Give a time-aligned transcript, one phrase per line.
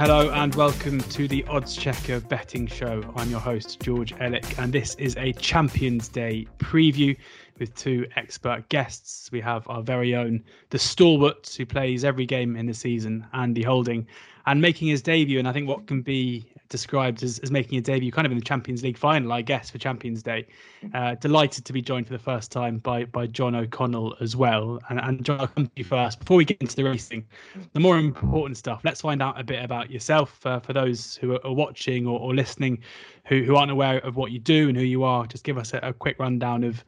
[0.00, 3.02] Hello and welcome to the oddschecker Betting Show.
[3.16, 7.14] I'm your host, George Elek, and this is a Champions Day preview
[7.58, 9.30] with two expert guests.
[9.30, 13.62] We have our very own, the stalwart who plays every game in the season, Andy
[13.62, 14.06] Holding,
[14.46, 17.80] and making his debut, and I think what can be described as, as making a
[17.82, 20.46] debut kind of in the Champions League final, I guess, for Champions Day.
[20.94, 24.80] Uh, delighted to be joined for the first time by by John O'Connell as well.
[24.88, 26.20] And, and John, I'll come to you first.
[26.20, 27.26] Before we get into the racing,
[27.74, 31.38] the more important stuff, let's find out a bit about yourself uh, for those who
[31.44, 32.78] are, watching or, or, listening
[33.26, 35.26] who, who aren't aware of what you do and who you are.
[35.26, 36.82] Just give us a, a quick rundown of,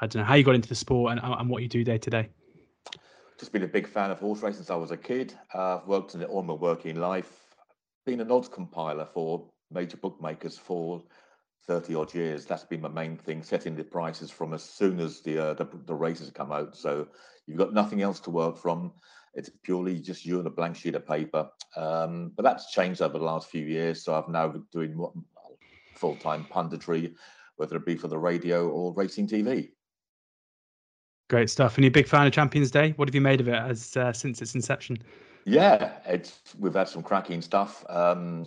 [0.00, 1.98] I don't know, how you got into the sport and, and what you do day
[1.98, 2.28] to day
[3.38, 5.34] just been a big fan of horse racing since I was a kid.
[5.54, 7.45] Uh, I've worked in it all my working life
[8.06, 11.02] been an odds compiler for major bookmakers for
[11.66, 12.46] 30 odd years.
[12.46, 15.68] That's been my main thing, setting the prices from as soon as the, uh, the,
[15.84, 16.76] the races come out.
[16.76, 17.08] So
[17.46, 18.92] you've got nothing else to work from.
[19.34, 21.50] It's purely just you and a blank sheet of paper.
[21.76, 24.04] Um, but that's changed over the last few years.
[24.04, 24.96] So I've now been doing
[25.94, 27.14] full time punditry,
[27.56, 29.70] whether it be for the radio or racing TV.
[31.28, 31.76] Great stuff.
[31.76, 32.94] And you're a big fan of Champions Day.
[32.96, 34.98] What have you made of it as uh, since its inception?
[35.46, 37.84] Yeah, it's we've had some cracking stuff.
[37.88, 38.46] Um,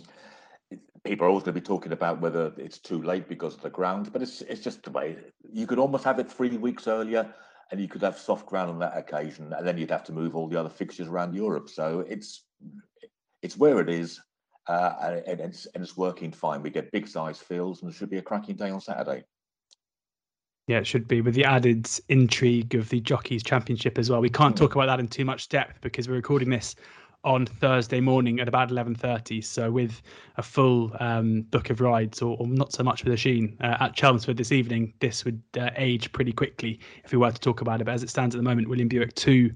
[1.02, 3.70] people are always going to be talking about whether it's too late because of the
[3.70, 5.16] ground, but it's it's just the way
[5.50, 7.34] you could almost have it three weeks earlier,
[7.70, 10.36] and you could have soft ground on that occasion, and then you'd have to move
[10.36, 11.70] all the other fixtures around Europe.
[11.70, 12.44] So it's
[13.40, 14.20] it's where it is,
[14.68, 16.62] uh, and, it's and it's working fine.
[16.62, 19.24] We get big size fields, and it should be a cracking day on Saturday.
[20.70, 24.20] Yeah, it should be with the added intrigue of the Jockeys Championship as well.
[24.20, 26.76] We can't talk about that in too much depth because we're recording this
[27.24, 29.42] on Thursday morning at about 11:30.
[29.42, 30.00] So with
[30.36, 33.96] a full um, book of rides, or, or, not so much with Oisin uh, at
[33.96, 37.80] Chelmsford this evening, this would uh, age pretty quickly if we were to talk about
[37.80, 37.84] it.
[37.86, 39.50] But as it stands at the moment, William Buick two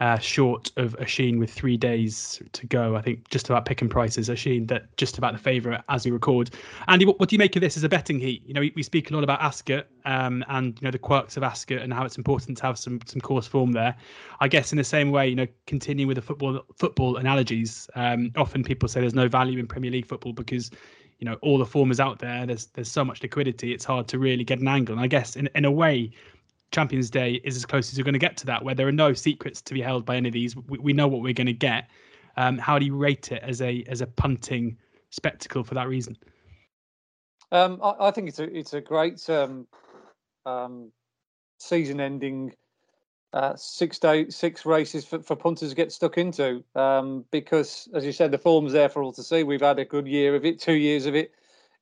[0.00, 2.96] uh, short of Oisin with three days to go.
[2.96, 4.28] I think just about picking prices.
[4.28, 6.50] Oisin that just about the favourite as we record.
[6.88, 8.42] Andy, what, what, do you make of this as a betting heat?
[8.46, 11.36] You know, we, we speak a lot about Ascot um, and you know the quirks
[11.36, 13.96] of Ascot and how it's important to have some some course form there.
[14.40, 17.88] I guess in the same way, you know, continuing with the football football analogies.
[17.94, 20.70] Um, often people say there's no value in Premier League football because
[21.18, 22.44] you know all the form is out there.
[22.44, 23.72] There's there's so much liquidity.
[23.72, 24.94] It's hard to really get an angle.
[24.94, 26.10] And I guess in in a way
[26.72, 28.92] Champions Day is as close as you're going to get to that, where there are
[28.92, 30.56] no secrets to be held by any of these.
[30.56, 31.88] We, we know what we're going to get.
[32.36, 34.76] Um, how do you rate it as a as a punting
[35.10, 36.16] spectacle for that reason?
[37.52, 39.66] Um, I, I, think it's a it's a great um,
[40.44, 40.90] um
[41.58, 42.52] season-ending
[43.32, 48.04] uh, six day six races for, for punters to get stuck into um, because, as
[48.04, 49.44] you said, the form's there for all to see.
[49.44, 51.32] We've had a good year of it, two years of it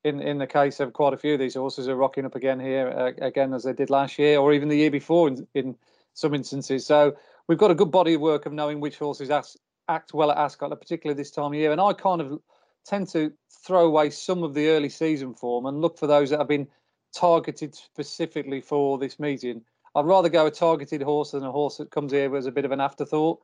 [0.04, 2.60] in in the case of quite a few of these horses are rocking up again
[2.60, 5.76] here uh, again as they did last year or even the year before in, in
[6.12, 6.86] some instances.
[6.86, 7.16] So
[7.48, 9.56] we've got a good body of work of knowing which horses act,
[9.88, 11.72] act well at Ascot, particularly this time of year.
[11.72, 12.40] And I kind of
[12.86, 13.32] tend to
[13.66, 16.68] throw away some of the early season form and look for those that have been
[17.14, 19.62] targeted specifically for this meeting.
[19.94, 22.64] I'd rather go a targeted horse than a horse that comes here as a bit
[22.64, 23.40] of an afterthought,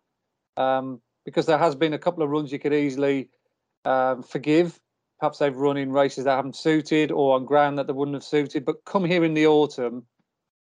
[0.57, 3.29] um, because there has been a couple of runs you could easily
[3.85, 4.81] um, forgive
[5.21, 8.25] perhaps they've run in races that haven't suited or on ground that they wouldn't have
[8.25, 8.65] suited.
[8.65, 10.07] But come here in the autumn,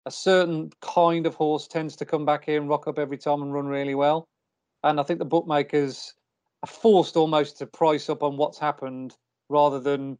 [0.05, 3.41] a certain kind of horse tends to come back here and rock up every time
[3.43, 4.27] and run really well.
[4.83, 6.13] And I think the bookmakers
[6.63, 9.15] are forced almost to price up on what's happened
[9.47, 10.17] rather than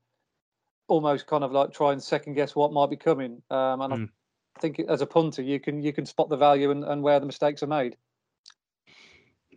[0.87, 3.41] almost kind of like try and second guess what might be coming.
[3.49, 3.95] Um, and mm.
[3.95, 4.05] I hmm.
[4.59, 7.25] think as a punter, you can you can spot the value and, and where the
[7.25, 7.97] mistakes are made.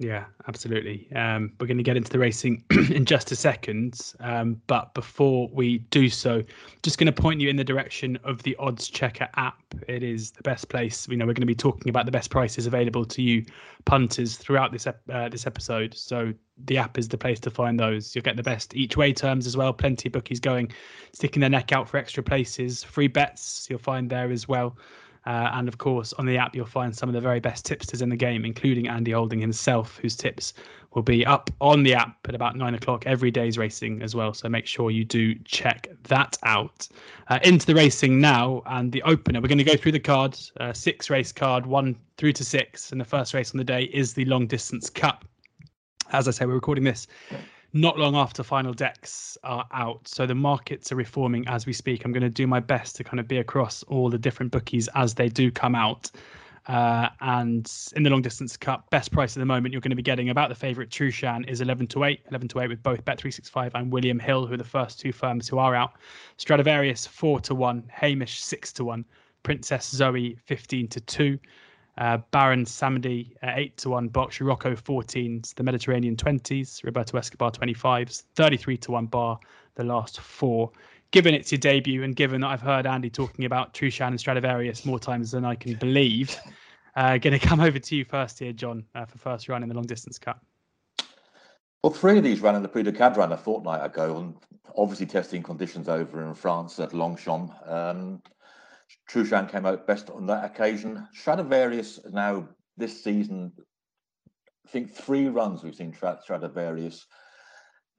[0.01, 1.13] Yeah, absolutely.
[1.15, 4.15] Um, we're going to get into the racing in just a second.
[4.21, 6.43] Um, but before we do so,
[6.83, 9.61] just going to point you in the direction of the oddschecker app.
[9.89, 11.07] It is the best place.
[11.07, 13.45] You know, we're going to be talking about the best prices available to you
[13.85, 15.95] punters throughout this ep- uh, this episode.
[15.95, 16.33] So
[16.65, 18.15] the app is the place to find those.
[18.15, 19.71] You'll get the best each way terms as well.
[19.71, 20.73] Plenty of bookies going,
[21.13, 22.83] sticking their neck out for extra places.
[22.83, 24.79] Free bets you'll find there as well.
[25.27, 28.01] Uh, and of course, on the app, you'll find some of the very best tipsters
[28.01, 30.55] in the game, including Andy Holding himself, whose tips
[30.95, 34.35] will be up on the app at about nine o'clock every day's racing as well.
[34.35, 36.89] So make sure you do check that out.
[37.29, 39.41] Uh, into the racing now and the opener.
[39.41, 42.91] We're going to go through the cards, uh, six race card, one through to six.
[42.91, 45.25] And the first race on the day is the Long Distance Cup.
[46.13, 47.07] As I say, we're recording this
[47.73, 50.07] not long after final decks are out.
[50.09, 52.05] So the markets are reforming as we speak.
[52.05, 54.89] I'm going to do my best to kind of be across all the different bookies
[54.95, 56.11] as they do come out.
[56.67, 59.97] Uh, and in the long distance cup, best price at the moment, you're going to
[59.97, 63.05] be getting about the favourite Trueshan is 11 to 8, 11 to 8 with both
[63.05, 65.95] Bet365 and William Hill, who are the first two firms who are out.
[66.37, 69.05] Stradivarius 4 to 1, Hamish 6 to 1,
[69.43, 71.39] Princess Zoe 15 to 2.
[72.01, 74.09] Uh, Baron Samedi, uh, 8 to 1.
[74.09, 75.55] Berkshire Rocco, 14s.
[75.55, 76.83] The Mediterranean, 20s.
[76.83, 78.23] Roberto Escobar, 25s.
[78.35, 79.39] 33 to 1 bar,
[79.75, 80.71] the last four.
[81.11, 84.87] Given it's your debut, and given that I've heard Andy talking about Trueshan and Stradivarius
[84.87, 86.35] more times than I can believe,
[86.97, 89.69] uh, going to come over to you first here, John, uh, for first run in
[89.69, 90.43] the long distance cup.
[91.83, 94.35] Well, three of these ran in the Prix du Cadran a fortnight ago, and
[94.75, 97.53] obviously testing conditions over in France at Longchamp.
[97.67, 98.23] Um,
[99.11, 101.07] Trueshan came out best on that occasion.
[101.13, 103.53] Stradivarius now this season,
[104.67, 107.07] I think three runs we've seen Stradivarius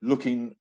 [0.02, 0.56] looking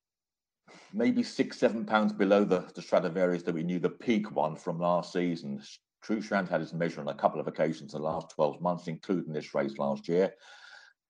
[0.92, 4.78] maybe six, seven pounds below the, the Stradivarius that we knew the peak one from
[4.78, 5.62] last season.
[6.04, 9.32] Trueshan had his measure on a couple of occasions in the last 12 months, including
[9.32, 10.32] this race last year.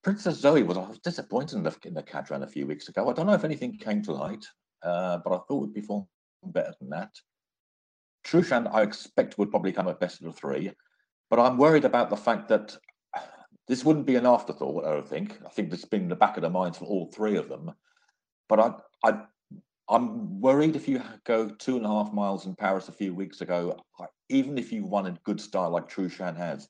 [0.03, 3.09] Princess Zoe was, I was disappointed in the, in the a few weeks ago.
[3.09, 4.45] I don't know if anything came to light,
[4.83, 6.07] uh, but I thought we'd perform
[6.43, 7.11] better than that.
[8.23, 10.71] Trueshan, I expect, would probably come at best of the three,
[11.29, 12.77] but I'm worried about the fact that
[13.67, 15.39] this wouldn't be an afterthought, I don't think.
[15.45, 17.47] I think this has been in the back of the minds for all three of
[17.47, 17.71] them.
[18.49, 18.73] But I,
[19.03, 19.21] I,
[19.89, 23.41] I'm worried if you go two and a half miles in Paris a few weeks
[23.41, 23.77] ago,
[24.29, 26.67] even if you won in good style like Trueshan has,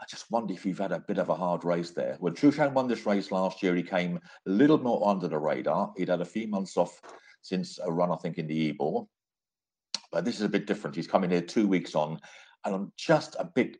[0.00, 2.16] I just wonder if you've had a bit of a hard race there.
[2.20, 5.92] When Trueshan won this race last year, he came a little more under the radar.
[5.96, 7.00] He'd had a few months off
[7.42, 9.06] since a run, I think, in the Ebor.
[10.10, 10.96] But this is a bit different.
[10.96, 12.20] He's coming here two weeks on,
[12.64, 13.78] and I'm just a bit,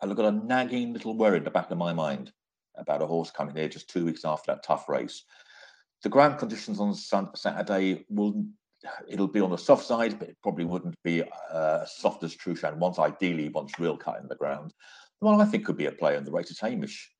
[0.00, 2.32] I've got a nagging little worry in the back of my mind
[2.76, 5.24] about a horse coming here just two weeks after that tough race.
[6.02, 8.46] The ground conditions on Saturday will
[9.08, 11.22] it'll be on the soft side, but it probably wouldn't be
[11.52, 12.98] uh, soft as Trueshan wants.
[12.98, 14.72] Ideally, wants real cut in the ground.
[15.20, 17.10] The one I think could be a player in the race is Hamish.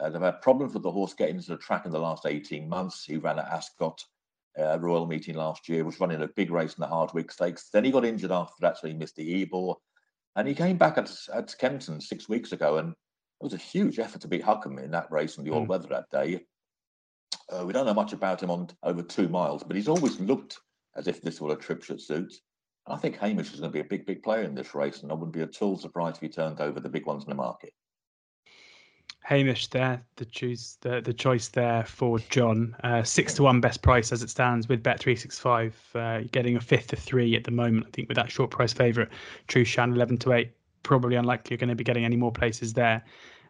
[0.00, 2.68] Uh, they've had problems with the horse getting into the track in the last 18
[2.68, 3.04] months.
[3.04, 4.02] He ran at Ascot
[4.58, 7.68] uh, Royal Meeting last year, was running a big race in the Hardwicke Stakes.
[7.72, 9.74] Then he got injured after that, so he missed the Ebor.
[10.36, 13.98] And he came back at, at Kempton six weeks ago, and it was a huge
[13.98, 16.40] effort to beat Hukum in that race in the all weather that day.
[17.50, 20.58] Uh, we don't know much about him on over two miles, but he's always looked
[20.96, 22.32] as if this were a trip should suit.
[22.86, 25.10] I think Hamish is going to be a big, big player in this race, and
[25.10, 27.34] I wouldn't be at all surprised if he turned over the big ones in the
[27.36, 27.72] market.
[29.22, 32.74] Hamish there, the choose the, the choice there for John.
[32.82, 35.76] Uh, six to one best price as it stands with Bet three six five.
[35.94, 37.86] Uh, getting a fifth to three at the moment.
[37.86, 39.08] I think with that short price favourite,
[39.48, 40.52] Trueshan eleven to eight.
[40.82, 43.04] Probably unlikely you're going to be getting any more places there.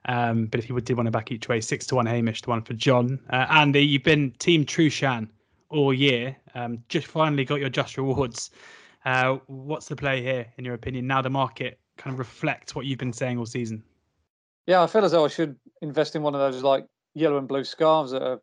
[0.07, 2.51] Um, but if you did want to back each way, six to one Hamish, the
[2.51, 3.21] one for John.
[3.31, 5.29] Uh, Andy, you've been Team Trueshan
[5.69, 6.37] all year.
[6.55, 8.51] Um, just finally got your just rewards.
[9.05, 11.07] Uh, what's the play here, in your opinion?
[11.07, 13.83] Now the market kind of reflects what you've been saying all season.
[14.71, 17.49] Yeah, I feel as though I should invest in one of those like yellow and
[17.49, 18.41] blue scarves that are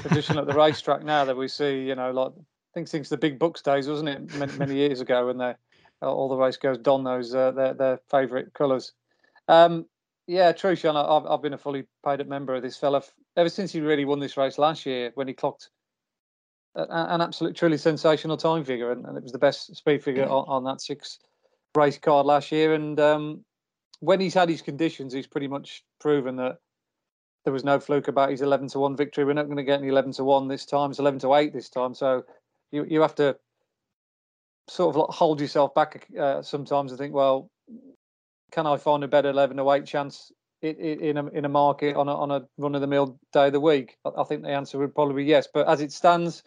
[0.00, 1.80] traditional at the racetrack now that we see.
[1.80, 5.00] You know, like I think since the big books days, wasn't it, many, many years
[5.00, 5.54] ago, when they
[6.02, 8.92] all the race goes don those uh, their their favourite colours.
[9.48, 9.86] Um,
[10.28, 10.94] yeah, Trueshan.
[10.94, 13.02] I've, I've been a fully paid up member of this fella
[13.36, 15.70] ever since he really won this race last year when he clocked
[16.76, 20.44] an absolute truly sensational time figure, and, and it was the best speed figure on,
[20.46, 21.18] on, that six
[21.74, 22.72] race card last year.
[22.72, 23.44] And um,
[24.00, 26.58] when he's had his conditions, he's pretty much proven that
[27.44, 29.24] there was no fluke about his eleven to one victory.
[29.24, 30.90] We're not going to get any eleven to one this time.
[30.90, 31.94] It's eleven to eight this time.
[31.94, 32.24] So
[32.72, 33.36] you you have to
[34.68, 37.50] sort of hold yourself back uh, sometimes and think, well,
[38.50, 42.08] can I find a better eleven to eight chance in a in a market on
[42.08, 43.96] a on a run of the mill day of the week?
[44.04, 45.48] I think the answer would probably be yes.
[45.52, 46.42] But as it stands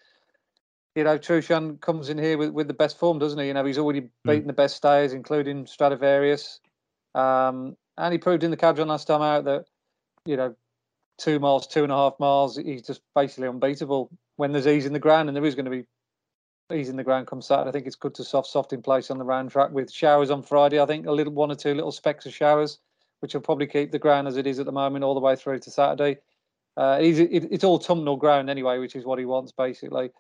[0.95, 3.47] you know, Trueshan comes in here with, with the best form, doesn't he?
[3.47, 4.07] You know, he's already hmm.
[4.25, 4.47] beaten mm.
[4.47, 6.59] the best stayers, including Stradivarius.
[7.15, 9.65] Um, and he proved in the Cadran last time out that,
[10.25, 10.55] you know,
[11.17, 14.93] two miles, two and a half miles, he's just basically unbeatable when there's ease in
[14.93, 15.85] the ground, and there is going to be
[16.73, 17.69] ease in the ground come Saturday.
[17.69, 20.29] I think it's good to soft, soft in place on the round track with showers
[20.29, 20.79] on Friday.
[20.79, 22.79] I think a little one or two little specks of showers,
[23.19, 25.35] which will probably keep the ground as it is at the moment all the way
[25.35, 26.19] through to Saturday.
[26.77, 30.11] Uh, it, it's all tumnel ground anyway, which is what he wants basically.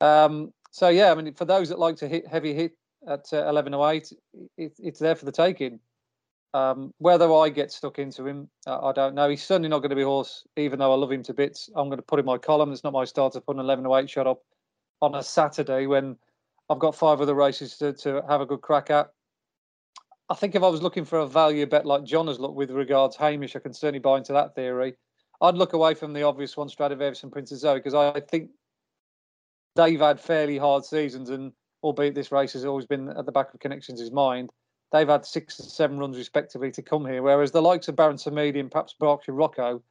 [0.00, 2.72] Um, so yeah, I mean, for those that like to hit heavy hit
[3.08, 4.12] at uh, 11:08,
[4.58, 5.80] it, it's there for the taking.
[6.56, 9.28] Um, whether I get stuck into him, I don't know.
[9.28, 11.68] He's certainly not going to be horse, even though I love him to bits.
[11.76, 12.72] I'm going to put in my column.
[12.72, 14.40] It's not my start to put an 11-8 shot up
[15.02, 16.16] on a Saturday when
[16.70, 19.10] I've got five other races to, to have a good crack at.
[20.30, 22.70] I think if I was looking for a value bet like John has looked with
[22.70, 24.94] regards Hamish, I can certainly buy into that theory.
[25.42, 28.48] I'd look away from the obvious one, Stradivarius and Princess Zoe, because I think
[29.74, 33.52] they've had fairly hard seasons, and albeit this race has always been at the back
[33.52, 34.48] of Connections' mind,
[34.92, 37.22] they've had six and seven runs respectively to come here.
[37.22, 39.82] Whereas the likes of Baron Samedi and perhaps Berkshire Rocco,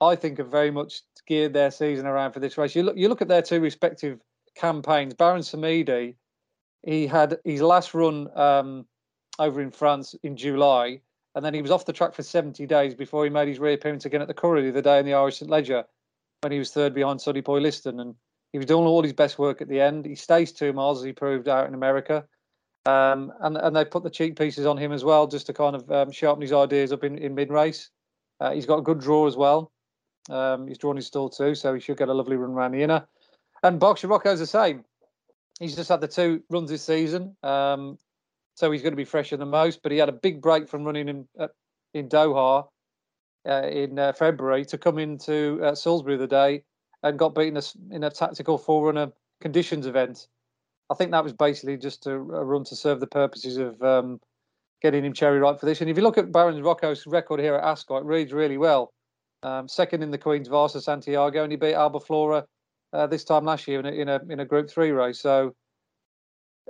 [0.00, 2.74] I think have very much geared their season around for this race.
[2.74, 4.20] You look, you look at their two respective
[4.54, 5.14] campaigns.
[5.14, 6.14] Baron Samedi,
[6.82, 8.86] he had his last run um,
[9.38, 11.00] over in France in July,
[11.34, 14.04] and then he was off the track for 70 days before he made his reappearance
[14.04, 15.84] again at the Curragh the other day in the Irish St Leger
[16.42, 18.00] when he was third behind Sonnyboyliston.
[18.00, 18.14] And
[18.52, 20.06] he was doing all his best work at the end.
[20.06, 22.24] He stays two miles, as he proved out in America.
[22.88, 25.76] Um, and, and they put the cheek pieces on him as well, just to kind
[25.76, 27.90] of um, sharpen his ideas up in, in mid race.
[28.40, 29.70] Uh, he's got a good draw as well.
[30.30, 32.82] Um, he's drawn his stall too, so he should get a lovely run around the
[32.82, 33.06] inner.
[33.62, 34.84] And Berkshire Rocco's the same.
[35.60, 37.98] He's just had the two runs this season, um,
[38.54, 39.82] so he's going to be fresher than most.
[39.82, 41.48] But he had a big break from running in uh,
[41.92, 42.68] in Doha
[43.46, 46.62] uh, in uh, February to come into uh, Salisbury the day
[47.02, 50.28] and got beaten in a tactical forerunner conditions event.
[50.90, 54.20] I think that was basically just a, a run to serve the purposes of um,
[54.80, 55.80] getting him cherry ripe for this.
[55.80, 58.92] And if you look at Baron Rocco's record here at Ascot, it reads really well.
[59.42, 62.44] Um, second in the Queen's Vase Santiago, and he beat Albaflora
[62.92, 65.20] uh, this time last year in a, in a in a Group Three race.
[65.20, 65.54] So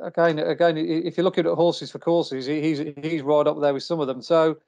[0.02, 3.84] again, again, if you're looking at horses for courses, he's he's right up there with
[3.84, 4.20] some of them.
[4.20, 4.58] So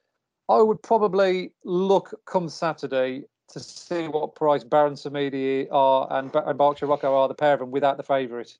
[0.49, 6.57] I would probably look come Saturday to see what price Baron Samedi are and, and
[6.57, 8.57] Berkshire Rocco are the pair of them without the favourite,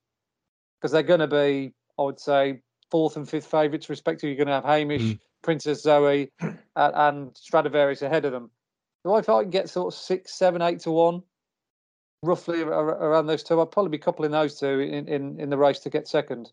[0.81, 4.29] because they're going to be, I would say, fourth and fifth favourites respectively.
[4.29, 5.19] You're going to have Hamish, mm.
[5.43, 8.49] Princess Zoe, and, and Stradivarius ahead of them.
[9.03, 11.21] So if I can get sort of six, seven, eight to one,
[12.23, 15.79] roughly around those two, I'd probably be coupling those two in, in, in the race
[15.79, 16.51] to get second.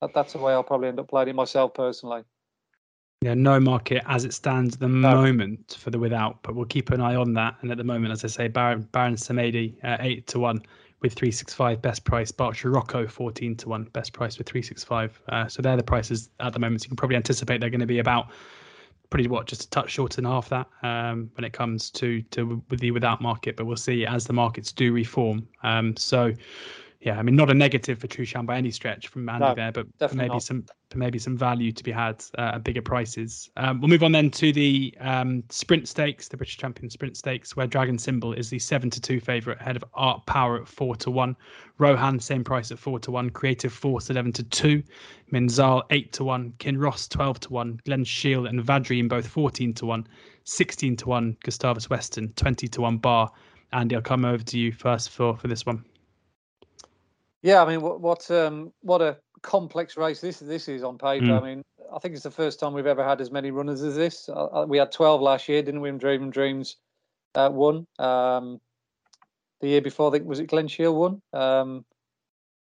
[0.00, 2.22] That, that's the way I'll probably end up playing it myself personally.
[3.22, 5.14] Yeah, no market as it stands at the no.
[5.14, 7.54] moment for the without, but we'll keep an eye on that.
[7.62, 10.60] And at the moment, as I say, Baron, Baron Samedi uh, eight to one
[11.02, 12.32] with three six five best price.
[12.32, 15.20] Berkshire Rocco fourteen to one best price with three six five.
[15.28, 16.82] Uh, so they're the prices at the moment.
[16.82, 18.28] So you can probably anticipate they're going to be about
[19.10, 22.62] pretty what just a touch shorter than half that um, when it comes to to
[22.70, 23.56] with the without market.
[23.56, 25.46] But we'll see as the markets do reform.
[25.62, 26.32] Um, so
[27.02, 29.72] yeah, I mean, not a negative for Trueshan by any stretch from Andy no, there,
[29.72, 30.42] but maybe not.
[30.44, 33.50] some maybe some value to be had uh, at bigger prices.
[33.56, 37.56] Um, we'll move on then to the um, Sprint Stakes, the British Champion Sprint Stakes,
[37.56, 40.94] where Dragon Symbol is the seven to two favourite ahead of Art Power at four
[40.96, 41.34] to one,
[41.80, 44.80] Rohaan same price at four to one, Creative Force eleven to two,
[45.32, 49.86] Minzaal eight to one, Kinross twelve to one, Glen Shiel and Vadream both fourteen to
[49.86, 50.06] one,
[50.44, 53.28] sixteen to one, Gustavus Weston twenty to one bar.
[53.72, 55.84] Andy, I'll come over to you first for for this one.
[57.42, 61.26] Yeah, I mean, what what um, what a complex race this this is on paper.
[61.26, 61.40] Mm.
[61.40, 63.96] I mean, I think it's the first time we've ever had as many runners as
[63.96, 64.28] this.
[64.28, 65.88] Uh, uh we had 12 last year, didn't we?
[65.88, 66.76] In Dream of Dreams
[67.34, 67.86] uh, won.
[67.98, 68.60] Um,
[69.60, 71.22] the year before, I think was it Glen Shiel won.
[71.32, 71.84] Um,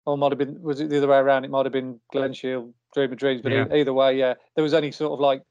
[0.05, 1.45] or might have been was it the other way around?
[1.45, 3.41] It might have been Glen Shiel, Dream of Dreams.
[3.41, 3.65] But yeah.
[3.74, 5.43] either way, yeah, there was only sort of like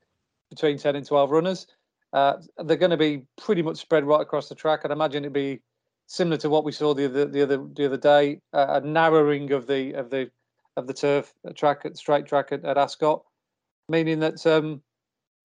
[0.50, 1.66] between 10 and 12 runners.
[2.12, 4.80] Uh, they're going to be pretty much spread right across the track.
[4.84, 5.60] I'd imagine it'd be
[6.06, 9.52] similar to what we saw the other the other the other day, uh, a narrowing
[9.52, 10.30] of the of the
[10.76, 13.22] of the turf track at straight track at, at Ascot,
[13.88, 14.82] meaning that um,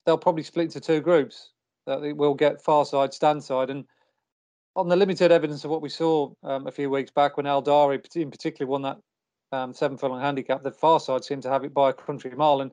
[0.06, 1.52] they'll probably split into two groups.
[1.88, 3.86] That we will get far side, stand side, and
[4.76, 8.00] on the limited evidence of what we saw um, a few weeks back when Eldari
[8.16, 8.98] in particular won that
[9.52, 12.62] um, seven furlong handicap, the far side seemed to have it by a country mile.
[12.62, 12.72] And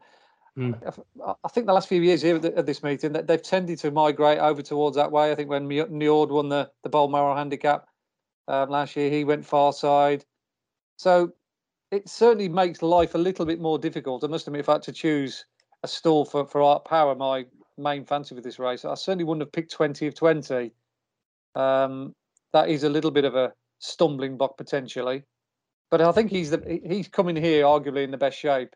[0.59, 1.05] mm.
[1.45, 4.39] I, think the last few years here at, this meeting that they've tended to migrate
[4.39, 5.31] over towards that way.
[5.31, 7.87] I think when Njord won the the Balmoral handicap
[8.49, 10.25] um, last year, he went far side.
[10.97, 11.33] So
[11.91, 14.25] it certainly makes life a little bit more difficult.
[14.25, 15.45] I must admit, if I had to choose
[15.83, 17.47] a stall for, for Art Power, my
[17.77, 20.73] main fancy for this race, I certainly wouldn't have picked 20 of 20.
[21.55, 22.15] Um,
[22.53, 25.23] that is a little bit of a stumbling block potentially.
[25.91, 28.75] But I think he's the, he's coming here arguably in the best shape.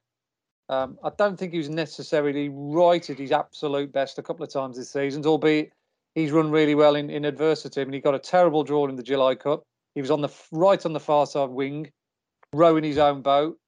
[0.72, 4.50] Um, I don't think he was necessarily right at his absolute best a couple of
[4.50, 5.70] times this season, albeit
[6.14, 7.82] he's run really well in, in adversity.
[7.82, 9.64] I mean, he got a terrible draw in the July Cup.
[9.94, 11.92] He was on the right on the far side wing
[12.54, 13.58] rowing his own boat,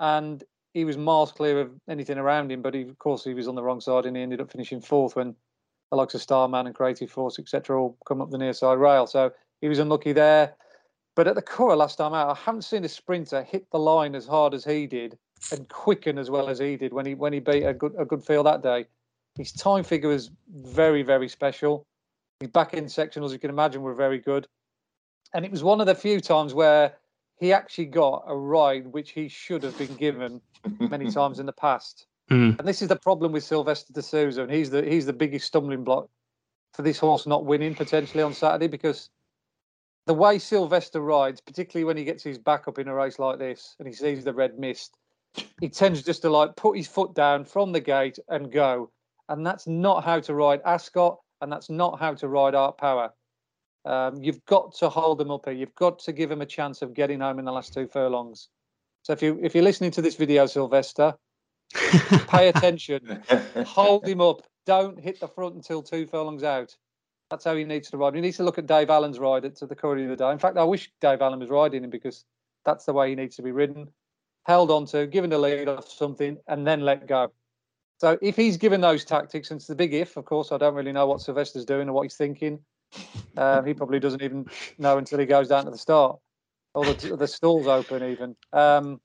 [0.00, 2.60] and he was miles clear of anything around him.
[2.60, 4.82] But he, of course, he was on the wrong side, and he ended up finishing
[4.82, 5.34] fourth when
[5.90, 9.06] the likes of Starman and Creative Force, etc., all come up the near side rail.
[9.06, 10.54] So he was unlucky there.
[11.16, 14.14] But at the Curragh last time out, I haven't seen a sprinter hit the line
[14.14, 15.16] as hard as he did
[15.52, 18.04] and quicken as well as he did when he when he beat a good a
[18.04, 18.86] good field that day.
[19.36, 21.86] His time figure was very very special.
[22.40, 24.46] His back end sectionals, you can imagine, were very good.
[25.34, 26.94] And it was one of the few times where
[27.38, 30.40] he actually got a ride which he should have been given
[30.78, 32.06] many times in the past.
[32.30, 32.58] Mm.
[32.58, 35.46] And this is the problem with Silvestre de Sousa, and he's the he's the biggest
[35.46, 36.08] stumbling block
[36.72, 39.10] for this horse not winning potentially on Saturday because
[40.06, 43.38] the way Silvestre rides, particularly when he gets his back up in a race like
[43.38, 44.96] this and he sees the red mist,
[45.60, 48.90] he tends just to like put his foot down from the gate and go.
[49.28, 53.12] And that's not how to ride Ascot, and that's not how to ride Art Power.
[53.84, 55.54] Um, you've got to hold them up here.
[55.54, 58.48] You've got to give them a chance of getting home in the last two furlongs.
[59.02, 61.14] So if you if you're listening to this video, Silvestre,
[62.28, 63.22] pay attention,
[63.66, 66.76] hold him up, don't hit the front until two furlongs out.
[67.30, 68.14] That's how he needs to ride.
[68.14, 70.32] He needs to look at Dave Allan's ride at the Curragh of the Day.
[70.32, 72.24] In fact, I wish Dave Allan was riding him because
[72.64, 73.88] that's the way he needs to be ridden.
[74.44, 77.32] Held on to, given the lead off something, and then let go.
[77.98, 80.74] So if he's given those tactics, and it's the big if, of course, I don't
[80.74, 82.58] really know what Silvestre's doing or what he's thinking.
[83.36, 84.46] Um, he probably doesn't even
[84.78, 86.18] know until he goes down to the start
[86.74, 88.36] or the, the stalls open even.
[88.52, 89.00] Um,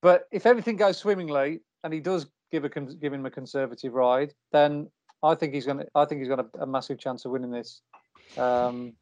[0.00, 4.34] but if everything goes swimmingly and he does give a give him a conservative ride,
[4.52, 4.88] then
[5.22, 7.82] I think he's to I think he's got a, a massive chance of winning this.
[8.36, 8.94] Um,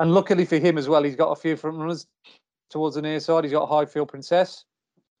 [0.00, 2.06] and luckily for him as well, he's got a few front runners
[2.70, 3.44] towards the near side.
[3.44, 4.64] He's got Highfield Princess,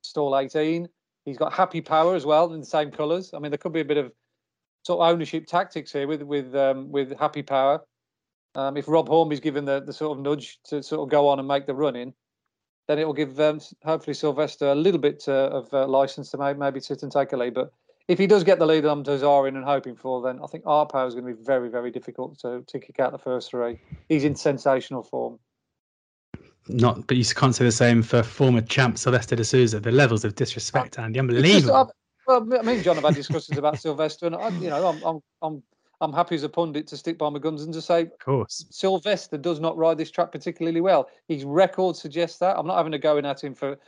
[0.02, 0.88] stall 18.
[1.24, 3.32] He's got Happy Power as well in the same colours.
[3.34, 4.12] I mean, there could be a bit of
[4.84, 7.80] sort of ownership tactics here with with um, with Happy Power.
[8.54, 11.38] Um, if Rob Hornby's given the, the sort of nudge to sort of go on
[11.38, 12.14] and make the running,
[12.88, 16.38] then it will give um, hopefully Silvestre a little bit uh, of uh, license to
[16.38, 17.52] maybe, maybe sit and take a lead.
[17.52, 17.70] But
[18.08, 20.90] if he does get the lead I'm desiring and hoping for, then I think Art
[20.90, 23.78] Power is going to be very, very difficult to, to kick out the first three.
[24.08, 25.38] He's in sensational form
[26.68, 29.80] not, but you can't say the same for former champ Silvestre de Sousa.
[29.80, 31.84] The levels of disrespect, Andy, unbelievable.
[31.84, 31.92] Just,
[32.26, 35.20] well, me and John have had discussions about Silvestre, and I, you know, I'm, I'm,
[35.42, 35.62] I'm,
[36.00, 38.66] I'm happy as a pundit to stick by my guns and to say, of course,
[38.70, 41.08] Silvestre does not ride this track particularly well.
[41.28, 42.58] His record suggests that.
[42.58, 43.78] I'm not having a go in at him for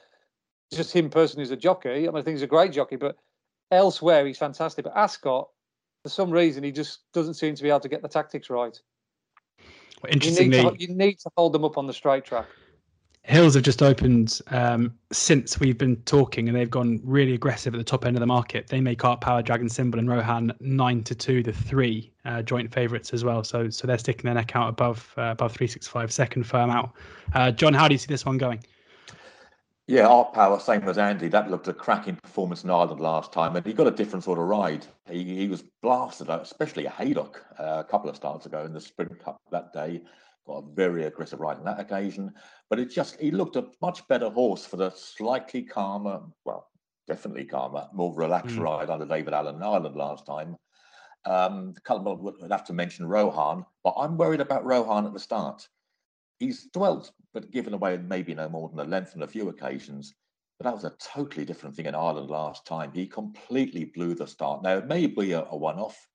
[0.73, 1.91] just him personally as a jockey.
[1.91, 3.17] I mean, I think he's a great jockey, but
[3.71, 4.85] elsewhere he's fantastic.
[4.85, 5.49] But Ascot,
[6.03, 8.81] for some reason, he just doesn't seem to be able to get the tactics right.
[10.03, 12.47] Well, interestingly, you need, to, you need to hold them up on the straight track.
[13.29, 17.77] Hills have just opened um, since we've been talking, and they've gone really aggressive at
[17.79, 18.69] the top end of the market.
[18.69, 22.73] They make Art Power, Dragon Symbol, and Rohaan nine to two, the three uh, joint
[22.73, 23.45] favourites as well.
[23.45, 26.71] So, so they're sticking their neck out above uh, above three six five, second firm
[26.71, 26.95] out.
[27.35, 28.65] Uh, John, how do you see this one going?
[29.87, 31.29] Yeah, Art Power, same as Andy.
[31.29, 34.39] That looked a cracking performance in Ireland last time, and he got a different sort
[34.39, 34.87] of ride.
[35.11, 39.23] He, he was blasted especially Haydock uh, a couple of starts ago in the Sprint
[39.23, 40.01] Cup that day
[40.49, 42.33] got a very aggressive ride on that occasion.
[42.69, 46.69] But it just he looked a much better horse for the slightly calmer, well,
[47.07, 48.63] definitely calmer, more relaxed mm.
[48.63, 50.57] ride under David Allan in Ireland last time.
[51.25, 55.69] Um, would have to mention Rohaan, but I'm worried about Rohaan at the start.
[56.39, 60.15] He's dwelt, but given away maybe no more than a length on a few occasions.
[60.59, 62.93] But that was a totally different thing in Ireland last time.
[62.93, 64.63] He completely blew the start.
[64.63, 66.09] Now, it may be a, a one off,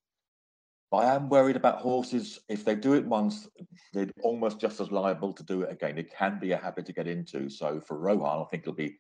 [0.94, 2.40] but I am worried about horses.
[2.50, 3.50] If they do it once,
[3.94, 5.98] they're almost just as liable to do it again.
[5.98, 7.50] It can be a habit to get into.
[7.50, 9.00] So for Rohaan, I think it'll be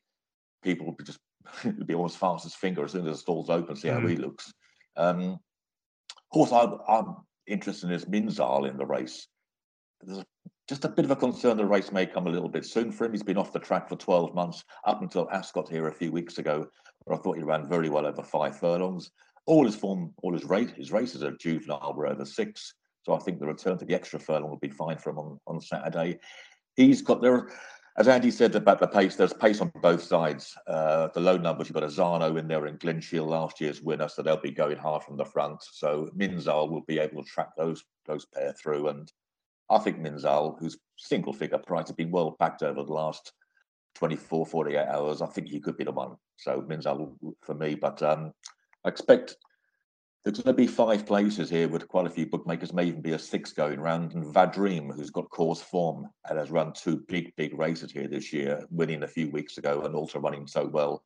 [0.63, 1.19] people will be just
[1.63, 4.09] it'll be almost fast as finger as soon as the stall's open, see how mm.
[4.09, 4.51] he looks.
[4.97, 5.37] Um,
[6.31, 9.27] horse I, I'm interested in is Minzaal in the race.
[10.01, 10.25] There's
[10.67, 13.05] just a bit of a concern the race may come a little bit soon for
[13.05, 13.11] him.
[13.11, 16.39] He's been off the track for 12 months, up until Ascot here a few weeks
[16.39, 16.65] ago,
[17.03, 19.11] where I thought he ran very well over five furlongs
[19.45, 22.73] all his form, all his race, his races are juvenile were over six.
[23.03, 25.39] So I think the return to the extra furlong will be fine for him on,
[25.45, 26.19] on Saturday.
[26.75, 27.49] He's got there,
[27.97, 29.15] as Andy said about the pace.
[29.15, 30.55] There's pace on both sides.
[30.67, 33.81] Uh, the low numbers, you've got a Zano in there and Glen Shiel, last year's
[33.81, 35.61] winner, so they'll be going hard from the front.
[35.61, 39.11] So Minzaal will be able to track those those pair through, and
[39.69, 43.33] I think Minzaal, whose single figure price, has been well backed over the last
[43.95, 45.21] 24, 48 hours.
[45.21, 46.15] I think he could be the one.
[46.37, 48.33] So Minzaal for me, but um,
[48.85, 49.37] I expect
[50.23, 53.11] there's going to be five places here with quite a few bookmakers, may even be
[53.11, 54.13] a six going round.
[54.13, 58.31] And Vadream, who's got course form and has run two big, big races here this
[58.31, 61.03] year, winning a few weeks ago and also running so well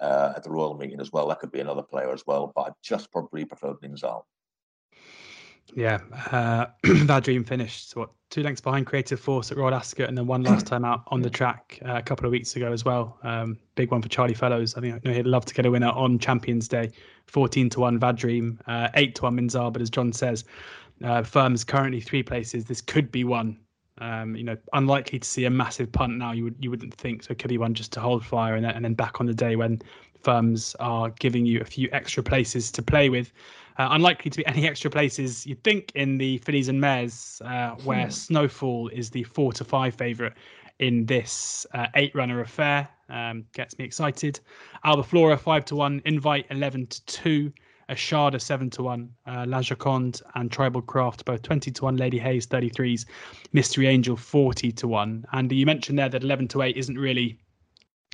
[0.00, 1.28] uh, at the Royal Meeting as well.
[1.28, 4.22] That could be another player as well, but I just probably prefer Minzaal.
[5.74, 6.00] Yeah,
[6.32, 10.42] uh, Vadream finished what two lengths behind Creative Force at Royal Ascot, and then one
[10.42, 13.18] last time out on the track uh, a couple of weeks ago as well.
[13.22, 14.74] Um, big one for Charlie Fellowes.
[14.76, 16.90] I think I know he'd love to get a winner on Champions Day.
[17.26, 19.72] Fourteen to one Vadream, uh, eight to one Minzaal.
[19.72, 20.44] But as John says,
[21.04, 22.64] uh, firms currently three places.
[22.64, 23.58] This could be one.
[23.98, 26.32] Um, you know, unlikely to see a massive punt now.
[26.32, 27.32] You would you wouldn't think so.
[27.32, 29.34] It could be one just to hold fire, and then, and then back on the
[29.34, 29.82] day when
[30.22, 33.32] firms are giving you a few extra places to play with.
[33.78, 37.70] Uh, unlikely to be any extra places you'd think in the fillies and mares, uh,
[37.84, 38.10] where hmm.
[38.10, 40.34] Snowfall is the four to five favourite
[40.80, 42.88] in this uh, eight runner affair.
[43.08, 44.40] Um, gets me excited.
[44.84, 47.52] Albaflora five to one, Invite eleven to two,
[47.88, 52.18] Ashada seven to one, uh, La Joconde and Tribal Craft both twenty to one, Lady
[52.18, 53.06] Hayes thirty threes,
[53.52, 55.24] Mystery Angel forty to one.
[55.32, 57.38] And you mentioned there that eleven to eight isn't really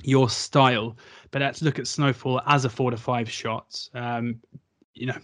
[0.03, 0.95] your style,
[1.31, 3.87] but let's look at Snowfall as a four to five shot.
[3.93, 4.39] Um,
[4.93, 5.17] you know,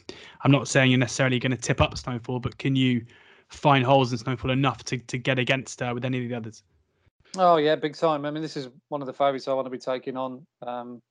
[0.43, 3.05] I'm not saying you're necessarily going to tip up Snowfall, but can you
[3.49, 6.63] find holes in Snowfall enough to, to get against her with any of the others?
[7.37, 8.25] Oh yeah, big time.
[8.25, 10.45] I mean, this is one of the favourites I want to be taking on.
[10.61, 11.01] Um,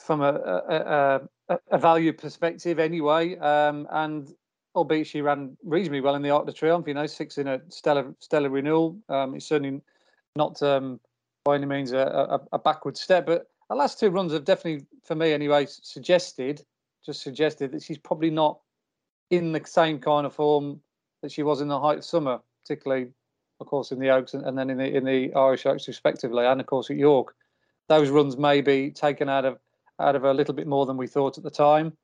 [0.00, 3.36] from a, a, a, a value perspective anyway.
[3.36, 4.32] Um, and
[4.74, 7.60] albeit she ran reasonably well in the Arc de Triomphe, you know, six in a
[7.68, 8.98] stellar stellar renewal.
[9.08, 9.80] Um, it's certainly
[10.36, 11.00] not um,
[11.44, 14.86] by any means a, a, a backward step, but the last two runs have definitely,
[15.04, 16.64] for me anyway, suggested
[17.04, 18.58] just suggested that she's probably not
[19.30, 20.80] in the same kind of form
[21.22, 23.08] that she was in the height of summer, particularly,
[23.60, 26.44] of course, in the Oaks and, and then in the in the Irish Oaks respectively,
[26.44, 27.34] and of course at York.
[27.88, 29.58] Those runs may be taken out of
[29.98, 31.96] out of a little bit more than we thought at the time.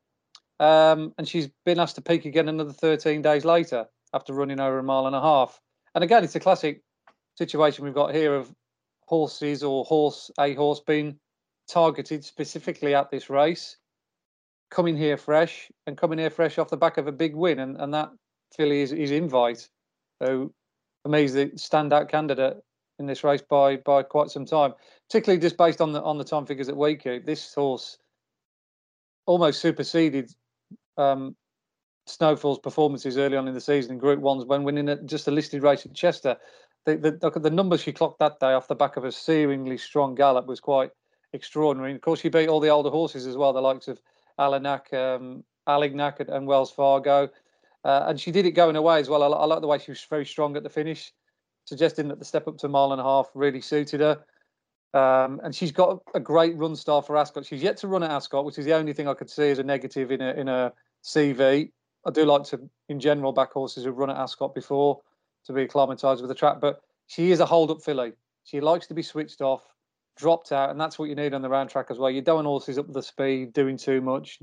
[0.59, 4.79] Um, and she's been asked to peak again another 13 days later after running over
[4.79, 5.61] a mile and a half.
[5.95, 6.83] And again, it's a classic
[7.37, 8.55] situation we've got here of
[9.07, 11.19] horses or horse a horse being
[11.69, 13.77] targeted specifically at this race,
[14.71, 17.81] coming here fresh and coming here fresh off the back of a big win, and,
[17.81, 18.11] and that
[18.55, 19.69] filly is, is invite.
[20.23, 20.53] So
[21.03, 22.59] for me, he's the standout candidate
[22.99, 24.75] in this race by by quite some time,
[25.09, 27.25] particularly just based on the on the time figures at Weeky.
[27.25, 27.99] This horse
[29.27, 30.33] almost superseded
[30.97, 31.37] um,
[32.07, 35.31] Snowfall's performances early on in the season in Group Ones when winning a, just a
[35.31, 36.37] listed race at Chester.
[36.87, 40.15] The, the, the numbers she clocked that day off the back of a seemingly strong
[40.15, 40.91] gallop was quite
[41.33, 41.91] extraordinary.
[41.91, 44.01] And of course, she beat all the older horses as well, the likes of
[44.39, 47.29] Alanak, um, Alignac, and Wells Fargo.
[47.85, 49.23] Uh, and she did it going away as well.
[49.23, 51.13] I, I like the way she was very strong at the finish,
[51.65, 54.25] suggesting that the step up to a mile and a half really suited her.
[54.95, 57.45] Um, and she's got a great run star for Ascot.
[57.45, 59.59] She's yet to run at Ascot, which is the only thing I could see as
[59.59, 60.73] a negative in a in a
[61.05, 61.71] CV.
[62.07, 65.01] I do like to, in general, back horses who've run at Ascot before
[65.47, 66.61] to be acclimatised with the track.
[66.61, 68.13] But she is a hold-up filly.
[68.45, 69.63] She likes to be switched off,
[70.17, 72.11] dropped out, and that's what you need on the round track as well.
[72.11, 74.41] You don't want horses up the speed, doing too much,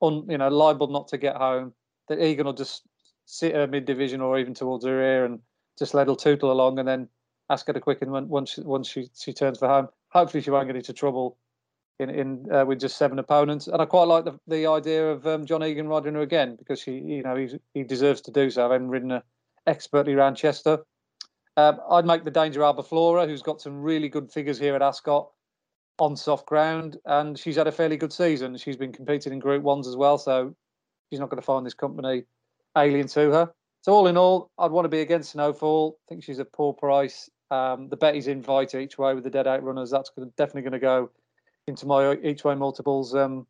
[0.00, 1.72] on you know, liable not to get home.
[2.08, 2.82] That Egan will just
[3.24, 5.40] sit her mid division or even towards her ear and
[5.78, 7.08] just let her tootle along, and then
[7.50, 9.88] ask her to quicken once she, once she, she turns for home.
[10.08, 11.38] Hopefully, she won't get into trouble
[11.98, 13.66] in in uh, with just seven opponents.
[13.66, 16.82] And I quite like the, the idea of um, John Egan riding her again because
[16.82, 18.62] he you know he he deserves to do so.
[18.62, 19.22] Having ridden her
[19.66, 20.84] expertly around Chester,
[21.56, 25.30] um, I'd make the danger Albaflora, who's got some really good figures here at Ascot
[25.98, 28.56] on soft ground, and she's had a fairly good season.
[28.56, 30.54] She's been competing in Group Ones as well, so
[31.10, 32.24] she's not going to find this company
[32.76, 33.52] alien to her.
[33.80, 35.96] So all in all, I'd want to be against Snowfall.
[35.96, 37.30] I think she's a poor price.
[37.50, 39.90] Um, the bet is invite each way with the dead out runners.
[39.90, 41.10] That's gonna, definitely going to go
[41.66, 43.46] into my each way multiples um,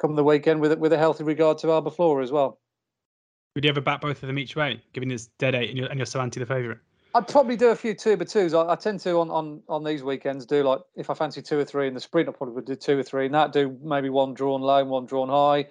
[0.00, 2.58] come the weekend with with a healthy regard to Albaflora as well.
[3.54, 5.88] Would you ever back both of them each way, given this dead eight and you're,
[5.88, 6.78] and you're so anti the favourite?
[7.14, 8.54] I'd probably do a few two by twos.
[8.54, 11.58] I, I, tend to on, on on these weekends do like if I fancy two
[11.58, 13.78] or three in the sprint, I probably would do two or three, and that do
[13.82, 15.68] maybe one drawn low and one drawn high.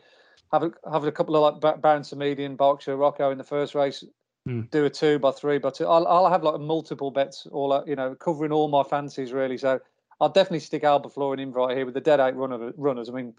[0.53, 4.05] Have a have a couple of like Baron Samedi, Berkshire, Rocco in the first race.
[4.47, 4.69] Mm.
[4.71, 5.85] Do a two by three by two.
[5.85, 9.57] I'll I'll have like multiple bets, all you know, covering all my fancies really.
[9.57, 9.81] So
[10.21, 13.09] I'll definitely stick Albaflora and Invite here with the dead eight runner, runners.
[13.09, 13.33] I mean,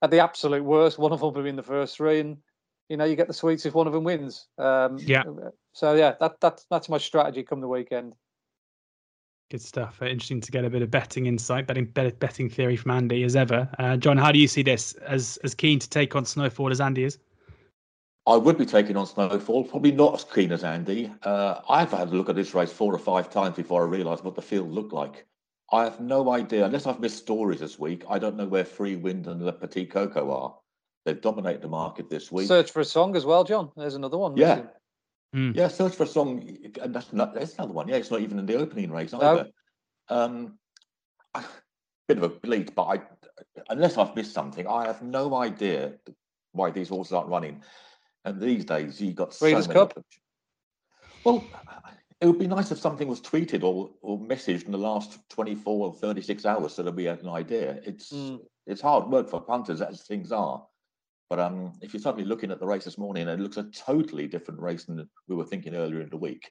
[0.00, 2.38] at the absolute worst, one of them will be in the first three, and
[2.88, 4.48] you know you get the sweets if one of them wins.
[4.58, 5.22] Um, yeah.
[5.72, 8.14] So yeah, that that's that's my strategy come the weekend.
[9.50, 9.98] Good stuff.
[10.00, 13.36] Uh, interesting to get a bit of betting insight, betting betting theory from Andy as
[13.36, 13.68] ever.
[13.78, 14.94] Uh, John, how do you see this?
[15.06, 17.18] As as keen to take on Snowfall as Andy is?
[18.26, 21.12] I would be taking on Snowfall, probably not as keen as Andy.
[21.24, 24.22] Uh, I've had a look at this race four or five times before I realised
[24.22, 25.26] what the field looked like.
[25.72, 28.94] I have no idea, unless I've missed stories this week, I don't know where Free
[28.94, 30.54] Wind and Le Petit Coco are.
[31.04, 32.46] They've dominated the market this week.
[32.46, 33.70] Search for a song as well, John.
[33.76, 34.36] There's another one.
[34.36, 34.62] Yeah.
[35.34, 35.56] Mm.
[35.56, 36.56] Yeah, search for a song.
[36.80, 37.88] And that's, not, that's another one.
[37.88, 39.48] Yeah, it's not even in the opening race either.
[40.10, 40.16] No.
[40.16, 40.58] Um,
[42.08, 43.00] bit of a bleat, but I,
[43.70, 45.94] unless I've missed something, I have no idea
[46.52, 47.62] why these horses aren't running.
[48.24, 50.04] And these days, you got Breeders' so Cup.
[51.24, 51.44] Well,
[52.20, 55.86] it would be nice if something was tweeted or, or messaged in the last 24
[55.86, 57.80] or 36 hours so that we had an idea.
[57.84, 58.38] It's mm.
[58.66, 60.64] it's hard work for punters as things are.
[61.32, 64.26] But um, if you're suddenly looking at the race this morning, it looks a totally
[64.26, 66.50] different race than we were thinking earlier in the week.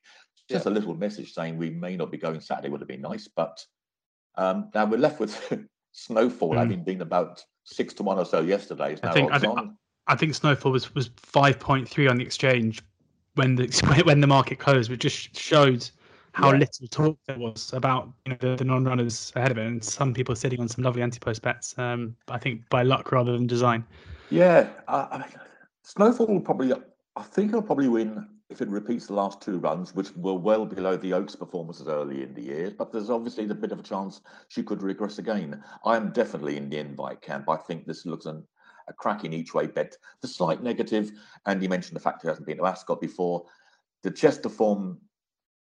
[0.50, 0.72] Just yeah.
[0.72, 3.28] a little message saying we may not be going Saturday would have been nice.
[3.28, 3.63] But
[4.39, 5.38] um, now we're left with
[5.91, 6.58] Snowfall mm.
[6.58, 8.98] having been about six to one or so yesterday.
[9.04, 9.60] I think, I think,
[10.08, 12.82] I think Snowfall was, was 5.3 on the exchange
[13.36, 15.88] when the when the market closed, which just showed
[16.32, 16.58] how yeah.
[16.58, 20.12] little talk there was about you know, the, the, non-runners ahead of it, and some
[20.12, 21.78] people sitting on some lovely anti-post bets.
[21.78, 23.86] Um, I think by luck rather than design.
[24.32, 25.24] Yeah, uh,
[25.84, 26.74] Snowfall will probably.
[27.17, 30.65] I think he'll probably win if it repeats the last two runs, which were well
[30.65, 32.74] below the Oaks' performances early in the year.
[32.78, 35.62] But there's obviously a bit of a chance she could regress again.
[35.86, 37.50] I am definitely in the invite camp.
[37.50, 38.48] I think this looks an
[38.88, 39.96] a cracking each way bet.
[40.22, 41.12] The slight negative,
[41.46, 43.46] and you mentioned the fact he hasn't been to Ascot before.
[44.04, 45.00] The Chester form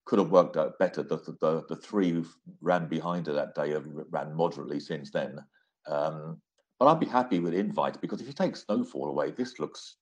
[0.05, 1.03] could have worked out better.
[1.03, 2.25] The the, the three who
[2.61, 5.39] ran behind her that day have ran moderately since then.
[5.87, 6.41] Um,
[6.79, 9.97] but I'd be happy with Invite because if you take Snowfall away, this looks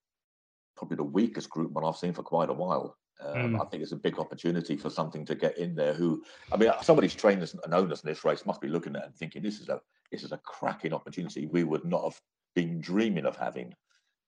[0.75, 2.97] probably the weakest group one I've seen for quite a while.
[3.23, 3.61] Um, mm.
[3.61, 5.93] I think it's a big opportunity for something to get in there.
[5.93, 9.05] Who, I mean, somebody's trainers and owners in this race must be looking at it
[9.05, 9.79] and thinking this is a
[10.11, 12.19] this is a cracking opportunity we would not have
[12.55, 13.73] been dreaming of having.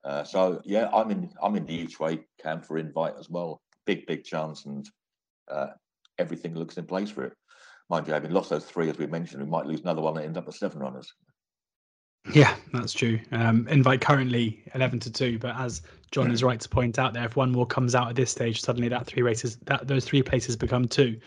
[0.06, 3.62] Uh, so yeah, I'm in I'm in the each way camp for invite as well.
[3.86, 4.90] Big big chance, and
[5.52, 5.68] uh,
[6.18, 7.34] everything looks in place for it.
[7.90, 10.26] Mind you, having lost those three, as we mentioned, we might lose another one and
[10.26, 11.14] end up with seven runners.
[12.34, 13.20] Yeah, that's true.
[13.32, 17.26] Um, invite currently eleven to two, but as John is right to point out there,
[17.26, 20.22] if one more comes out at this stage, suddenly that three races, that those three
[20.24, 21.20] places become two.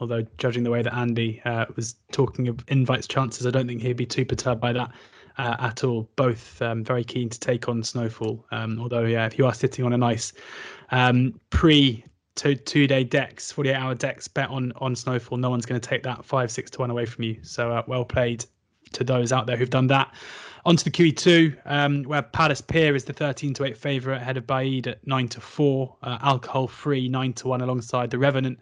[0.00, 3.82] Although judging the way that Andy uh, was talking of invites chances, I don't think
[3.82, 4.92] he'd be too perturbed by that
[5.38, 6.08] uh, at all.
[6.14, 8.44] Both um, very keen to take on Snowfall.
[8.52, 10.32] Um, although, yeah, if you are sitting on a nice
[10.90, 12.04] um, pre
[12.36, 15.88] two two day decks, 48 hour decks bet on on Snowfall, no one's going to
[15.88, 17.38] take that five six to one away from you.
[17.42, 18.44] So uh, well played
[18.92, 20.14] to those out there who've done that.
[20.64, 24.46] Onto the QE2, um, where Palace Pier is the 13 to 8 favourite ahead of
[24.46, 28.58] Baaeed at 9 to 4, uh, alcohol free 9 to 1 alongside the Revenant,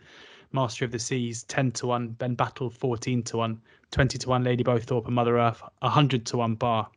[0.53, 4.65] Master of the Seas 10 to 1, Benbatl 14 to 1, 20 to 1 Lady
[4.65, 6.89] Bowthorpe and Mother Earth 100 to 1 bar.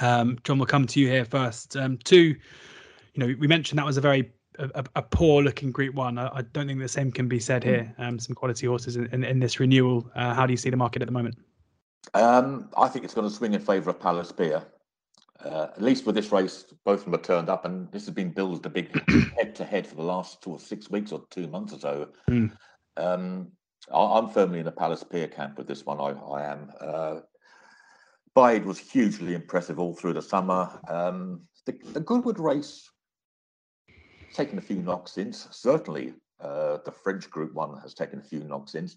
[0.00, 1.76] Um, John, we'll come to you here first.
[1.76, 2.36] Um, two,
[3.14, 6.18] you know, we mentioned that was a very a, a poor looking Group One.
[6.18, 7.94] I, I, don't think the same can be said here.
[7.98, 10.10] Um, some quality horses in, in, in this renewal.
[10.14, 11.38] Uh, how do you see the market at the moment?
[12.14, 14.64] Um, I think it's going to swing in favour of Palace Pier.
[15.44, 18.14] Uh, at least with this race, both of them are turned up, and this has
[18.14, 18.90] been billed a big
[19.36, 22.08] head to head for the last two or six weeks or two months or so.
[22.28, 22.52] Mm.
[22.96, 23.52] Um,
[23.92, 26.00] I, am firmly in the Palace Pier camp with this one.
[26.00, 26.72] I, I am.
[26.80, 27.20] Uh,
[28.36, 30.80] Baaeed was hugely impressive all through the summer.
[30.88, 32.90] Um, the, the, Goodwood race
[34.32, 35.48] taken a few knocks since.
[35.52, 38.88] Certainly, uh, the French Group One has taken a few knocks in.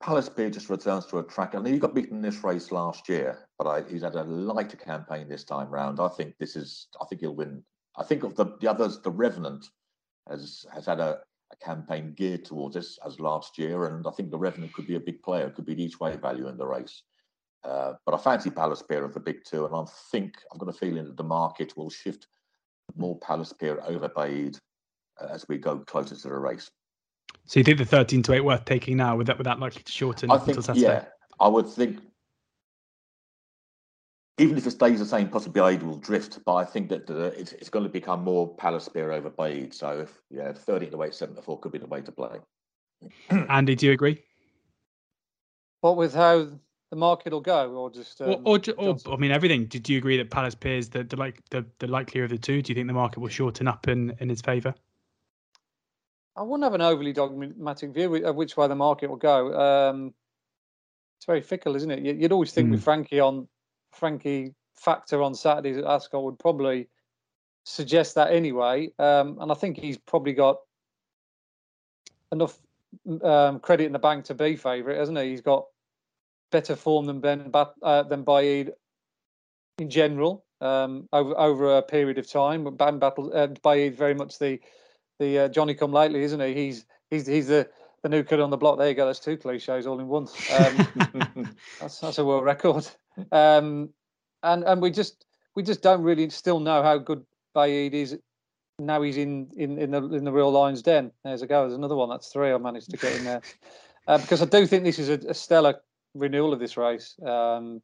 [0.00, 1.54] Palace Pier just returns to a track.
[1.54, 4.24] I know he got beaten in this race last year, but I, he's had a
[4.24, 5.98] lighter campaign this time round.
[5.98, 6.88] I think this is.
[7.00, 7.62] I think he'll win.
[7.96, 9.64] I think of the, the others, the Revenant
[10.28, 11.20] has has had a,
[11.52, 14.96] a campaign geared towards this as last year, and I think the Revenant could be
[14.96, 17.02] a big player, could be each way value in the race.
[17.64, 20.68] Uh, but I fancy Palace Pier of the big two, and I think I've got
[20.68, 22.26] a feeling that the market will shift
[22.94, 24.58] more Palace Pier over Baaeed
[25.20, 26.70] uh, as we go closer to the race.
[27.46, 29.82] So you think the 13 to 8 worth taking now, with that, with that likely
[29.82, 31.04] to shorten I think, Yeah,
[31.38, 32.00] I would think,
[34.38, 37.26] even if it stays the same, possibly Baaeed will drift, but I think that the,
[37.38, 39.74] it's, it's going to become more Palace Pier over Baaeed.
[39.74, 42.38] So, if, yeah, 13 to 8, 7 to 4 could be the way to play.
[43.30, 44.22] Andy, do you agree?
[45.82, 46.48] What with how
[46.90, 49.66] the market will go, or just um, or, or, or, I mean everything.
[49.66, 52.38] Did you agree that Palace Pier is the, the like the, the likelier of the
[52.38, 52.62] two?
[52.62, 54.74] Do you think the market will shorten up in in his favour?
[56.36, 59.58] I wouldn't have an overly dogmatic view of which way the market will go.
[59.58, 60.14] Um,
[61.18, 62.00] it's very fickle, isn't it?
[62.00, 62.72] You'd always think mm.
[62.72, 63.48] with Frankie on
[63.92, 66.88] Frankie factor on Saturdays at Ascot would probably
[67.64, 68.90] suggest that anyway.
[68.98, 70.58] Um, and I think he's probably got
[72.32, 72.58] enough
[73.22, 75.30] um, credit in the bank to be favourite, hasn't he?
[75.30, 75.66] He's got
[76.50, 78.70] better form than Ben uh, than Baaeed
[79.78, 82.64] in general um, over over a period of time.
[82.64, 84.60] Benbatl uh, Baaeed very much the
[85.18, 86.54] the uh, Johnny come lately, isn't he?
[86.54, 87.68] He's he's he's the
[88.02, 88.78] the new kid on the block.
[88.78, 89.06] There you go.
[89.06, 90.28] That's two cliches all in one.
[90.58, 92.86] Um, that's that's a world record.
[93.32, 93.90] Um,
[94.42, 95.24] and and we just
[95.54, 97.24] we just don't really still know how good
[97.56, 98.18] Baaeed is.
[98.78, 101.12] Now he's in in in the in the real Lions Den.
[101.24, 101.62] There's a go.
[101.62, 102.08] There's another one.
[102.08, 102.52] That's three.
[102.52, 103.42] I managed to get in there
[104.08, 105.80] uh, because I do think this is a, a stellar
[106.14, 107.14] renewal of this race.
[107.24, 107.80] Um,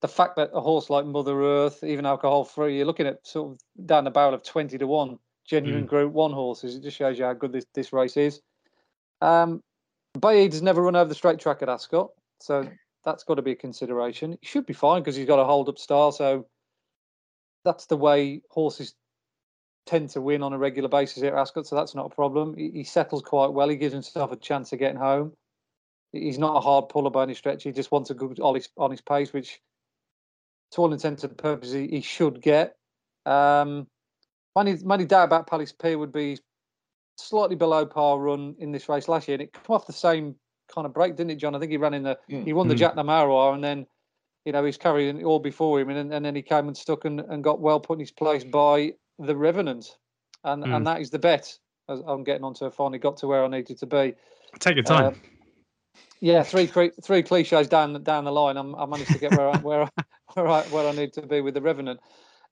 [0.00, 3.52] the fact that a horse like Mother Earth, even alcohol free, you're looking at sort
[3.52, 5.18] of down the barrel of twenty to one
[5.52, 5.88] genuine mm.
[5.88, 6.74] Group One horses.
[6.74, 8.40] It just shows you how good this, this race is.
[9.20, 9.62] Um,
[10.22, 12.10] has never run over the straight track at Ascot,
[12.40, 12.66] so
[13.04, 14.38] that's got to be a consideration.
[14.40, 16.46] He should be fine because he's got a hold up style, so
[17.64, 18.94] that's the way horses
[19.84, 22.56] tend to win on a regular basis here at Ascot, so that's not a problem.
[22.56, 23.68] He, he settles quite well.
[23.68, 25.32] He gives himself a chance of getting home.
[26.12, 27.64] He's not a hard puller by any stretch.
[27.64, 29.60] He just wants a good on his, on his pace, which,
[30.72, 32.76] to all intents and purposes, he, he should get.
[33.26, 33.86] Um,
[34.54, 36.38] my only, doubt about Palace Pier would be
[37.16, 40.34] slightly below par run in this race last year, and it come off the same
[40.72, 41.54] kind of break, didn't it, John?
[41.54, 42.44] I think he ran in the mm.
[42.44, 42.78] he won the mm.
[42.78, 43.86] Jacques Le and then
[44.44, 47.04] you know he's carrying it all before him, and, and then he came and stuck
[47.04, 49.96] and, and got well put in his place by the Revenant,
[50.44, 50.76] and mm.
[50.76, 51.58] and that is the bet.
[51.88, 54.14] As I'm getting onto, I finally got to where I needed to be.
[54.60, 55.06] Take your time.
[55.06, 58.56] Uh, yeah, three three cliches down down the line.
[58.56, 59.88] I'm, I managed to get where I, where I,
[60.34, 62.00] where I where I need to be with the Revenant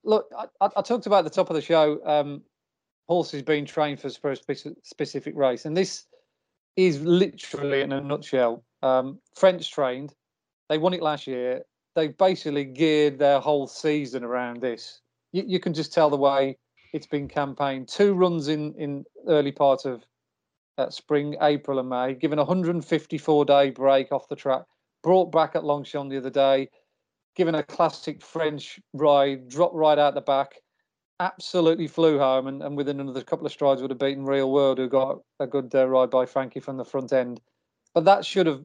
[0.04, 2.42] look, I, I, talked about the top of the show um,
[3.08, 4.36] horses being trained for, a
[4.82, 6.04] specific race, and this
[6.76, 8.64] is literally in a nutshell.
[8.82, 10.14] Um, French trained,
[10.68, 11.62] they won it last year.
[11.94, 15.00] they've basically geared their whole season around this.
[15.32, 16.56] You, you can just tell the way
[16.92, 17.88] it's been campaigned.
[17.88, 20.04] Two runs in in early part of
[20.78, 24.62] uh, spring, April and May, given a 154 day break off the track,
[25.02, 26.70] brought back at Longchamp the other day,
[27.36, 30.60] given a classic French ride, dropped right out the back,
[31.20, 34.78] absolutely flew home, and, and within another couple of strides would have beaten Real World,
[34.78, 37.40] who got a good uh, ride by Frankie from the front end.
[37.94, 38.64] But that should have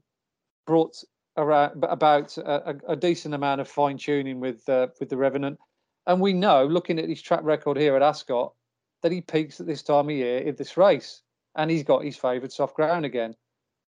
[0.65, 1.04] brought
[1.38, 5.60] around about a, a decent amount of fine tuning with uh, with the Revenant.
[6.08, 8.54] And we know, looking at his track record here at Ascot,
[9.01, 11.21] that he peaks at this time of year in this race,
[11.56, 13.36] and he's got his favoured soft ground again.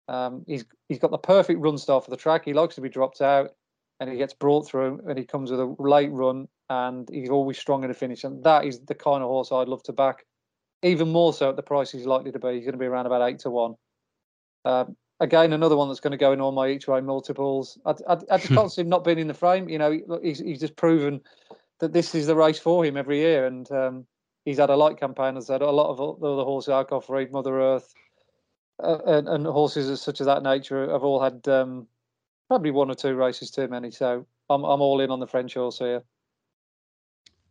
[0.09, 2.44] Um, he's he's got the perfect run style for the track.
[2.44, 3.52] He likes to be dropped out,
[4.01, 7.59] and he gets brought through, and he comes with a late run, and he's always
[7.59, 8.25] strong in the finish.
[8.25, 10.25] And that is the kind of horse I'd love to back,
[10.83, 12.55] even more so at the price he's likely to be.
[12.55, 13.75] He's going to be around about eight to one.
[14.65, 17.79] Um, again, another one that's going to go in all my each way multiples.
[17.85, 19.69] I, I, I just can't see him not being in the frame.
[19.69, 21.21] You know, he's, he's just proven
[21.81, 24.07] that this is the race for him every year, and um,
[24.47, 25.37] he's had a light campaign.
[25.37, 27.93] As I said, a lot of the other horses, Arkoff, Reed, Mother Earth,
[28.83, 31.87] uh, and, and, horses such as that nature have all had um,
[32.51, 33.93] probably one or two races too many.
[33.93, 36.03] So I'm I'm all in on the French horse here.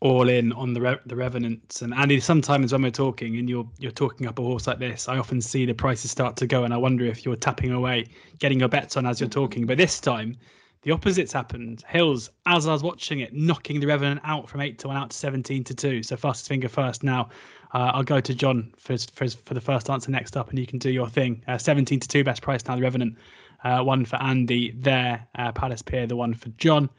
[0.02, 1.82] All in on the Re- the revenants.
[1.82, 5.08] And Andy sometimes when we're talking and you're you're talking up a horse like this
[5.08, 8.08] I often see the prices start to go and I wonder if you're tapping away
[8.40, 9.66] getting your bets on as you're talking.
[9.66, 10.36] But this time
[10.82, 11.86] the opposite's happened.
[11.88, 15.12] Hills as I was watching it knocking the revenant out from 8 to 1 out
[15.12, 17.30] to 17 to 2 so fastest finger first now.
[17.74, 20.68] Uh, I'll go to John for, for for the first answer next up and you
[20.68, 21.42] can do your thing.
[21.48, 23.16] Uh, 17 to 2 best price now the revenant
[23.64, 26.90] uh, one for Andy there uh, Palace Pier the one for John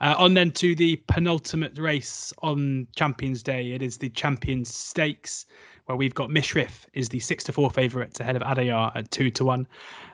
[0.00, 3.72] uh, on then to the penultimate race on Champions Day.
[3.72, 5.46] It is the Champions Stakes,
[5.86, 9.30] where we've got Mishriff is the six to four favourites ahead of Adayar at two
[9.30, 9.66] to one.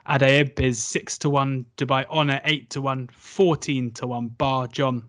[0.07, 1.65] Addeybb is six to one.
[1.77, 3.09] Dubai Honour eight to one.
[3.11, 4.27] 14 to one.
[4.29, 5.03] Bar John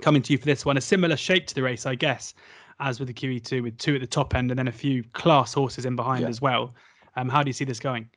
[0.00, 0.76] coming to you for this one.
[0.76, 2.34] A similar shape to the race, I guess,
[2.80, 5.54] as with the QE2, with two at the top end and then a few class
[5.54, 6.28] horses in behind yeah.
[6.28, 6.74] as well.
[7.16, 8.08] Um, how do you see this going?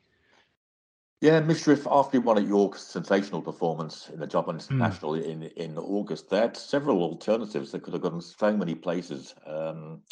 [1.20, 5.24] Yeah, Mishriff, after he won at York, sensational performance in the Juddmonte International mm.
[5.24, 6.30] in in August.
[6.30, 9.34] They had several alternatives that could have gone so many places.
[9.44, 10.02] Um,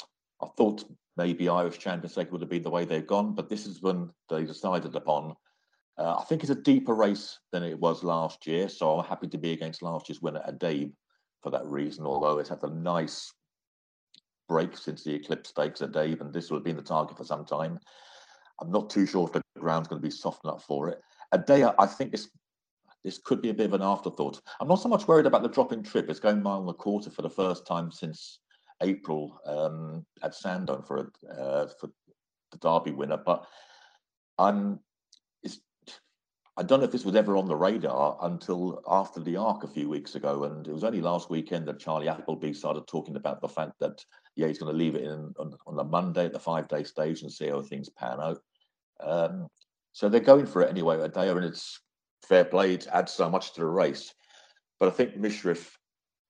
[0.43, 0.85] I thought
[1.17, 4.11] maybe Irish Champions League would have been the way they've gone, but this is when
[4.29, 5.37] they decided upon.
[5.97, 9.29] Uh, I think it's a deeper race than it was last year, so I'm happy
[9.29, 10.93] to be against last year's winner, Addeybb,
[11.41, 12.05] for that reason.
[12.05, 13.33] Although it's had a nice
[14.49, 17.45] break since the Eclipse Stakes, Addeybb, and this will have been the target for some
[17.45, 17.79] time.
[18.61, 21.01] I'm not too sure if the ground's going to be soft enough for it.
[21.35, 22.29] Adayar, I think this
[23.05, 24.41] this could be a bit of an afterthought.
[24.61, 26.11] I'm not so much worried about the drop in trip.
[26.11, 28.41] It's going mile and a quarter for the first time since
[28.83, 31.89] April um, at Sandown for a, uh, for
[32.51, 33.17] the Derby winner.
[33.17, 33.47] But
[34.39, 34.81] I'm
[36.59, 39.69] I don't know if this was ever on the radar until after the Arc a
[39.69, 43.43] few weeks ago, and it was only last weekend that Charlie Appleby started talking about
[43.43, 44.03] the fact that
[44.37, 46.83] yeah he's going to leave it in on, on the Monday at the five day
[46.83, 48.39] stage and see how things pan out.
[49.01, 49.49] Um,
[49.93, 51.81] so they're going for it anyway Adayar, and it's
[52.27, 52.73] fair play.
[52.73, 54.15] It adds so much to the race.
[54.81, 55.73] But I think Mishriff,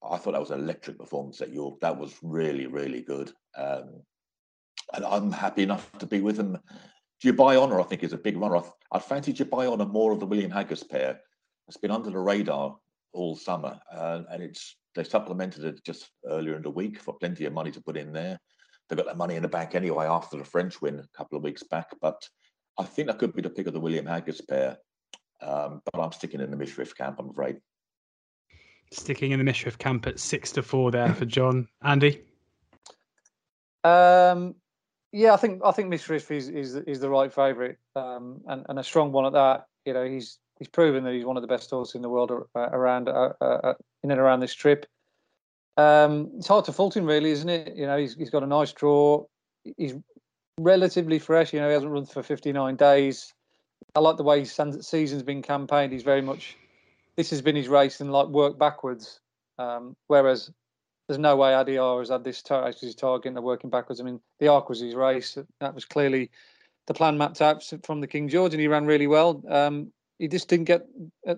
[0.02, 1.80] I thought that was an electric performance at York.
[1.80, 3.32] That was really, really good.
[3.56, 4.02] Um,
[4.92, 6.52] and I'm happy enough to be with him.
[6.52, 8.58] Do you Dubai Honour, I think, is a big runner.
[8.58, 8.62] I,
[8.92, 11.20] I fancy Dubai Honour more of the William Haggas pair.
[11.68, 12.76] It's been under the radar
[13.12, 17.44] all summer, uh, and it's they supplemented it just earlier in the week for plenty
[17.44, 18.38] of money to put in there.
[18.88, 21.44] They've got their money in the bank anyway after the French win a couple of
[21.44, 21.88] weeks back.
[22.00, 22.26] But
[22.78, 24.78] I think that could be the pick of the William Haggas pair,
[25.42, 27.58] um, but I'm sticking in the Mishriff camp, I'm afraid.
[28.92, 31.68] Sticking in the Mishriff camp at six to four there for John.
[31.82, 32.22] Andy?
[33.82, 34.54] Um,
[35.16, 38.78] yeah, I think I think Mishriff is is is the right favourite um, and and
[38.78, 39.66] a strong one at that.
[39.86, 42.30] You know, he's he's proven that he's one of the best horses in the world
[42.30, 44.84] uh, around uh, uh, uh, in and around this trip.
[45.78, 47.76] Um, it's hard to fault him, really, isn't it?
[47.76, 49.24] You know, he's he's got a nice draw.
[49.78, 49.94] He's
[50.60, 51.54] relatively fresh.
[51.54, 53.32] You know, he hasn't run for 59 days.
[53.94, 55.94] I like the way his season's been campaigned.
[55.94, 56.58] He's very much
[57.16, 59.18] this has been his race and like work backwards.
[59.58, 60.50] Um, whereas
[61.08, 64.00] there's no way Adayar has had this tar- target and working backwards.
[64.00, 65.38] I mean, the Arc was his race.
[65.60, 66.30] That was clearly
[66.86, 69.42] the plan mapped out from the King George, and he ran really well.
[69.48, 70.86] Um, he just didn't get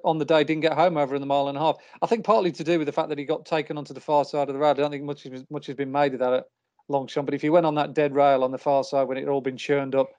[0.05, 1.77] on the day, didn't get home over in the mile and a half.
[2.01, 4.25] I think partly to do with the fact that he got taken onto the far
[4.25, 4.79] side of the road.
[4.79, 6.45] I don't think much much has been made of that at
[6.89, 7.27] Longchamp.
[7.27, 9.31] But if you went on that dead rail on the far side when it had
[9.31, 10.11] all been churned up,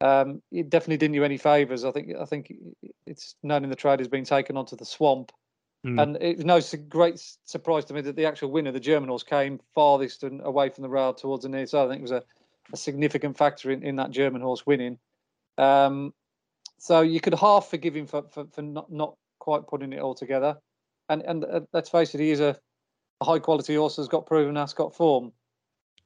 [0.00, 1.84] um, it definitely didn't do any favours.
[1.84, 2.52] I think I think
[3.06, 5.32] it's known in the trade as being taken onto the swamp.
[5.86, 6.02] Mm.
[6.02, 9.22] And it was no great surprise to me that the actual winner, the German horse,
[9.22, 11.86] came farthest and away from the rail towards the near side.
[11.86, 12.22] I think it was a,
[12.72, 14.98] a significant factor in, in that German horse winning.
[15.56, 16.12] Um,
[16.78, 20.14] so you could half forgive him for, for, for not, not quite putting it all
[20.14, 20.56] together.
[21.08, 22.56] and and uh, let's face it, he is a,
[23.20, 25.32] a high quality horse that's got proven Ascot form.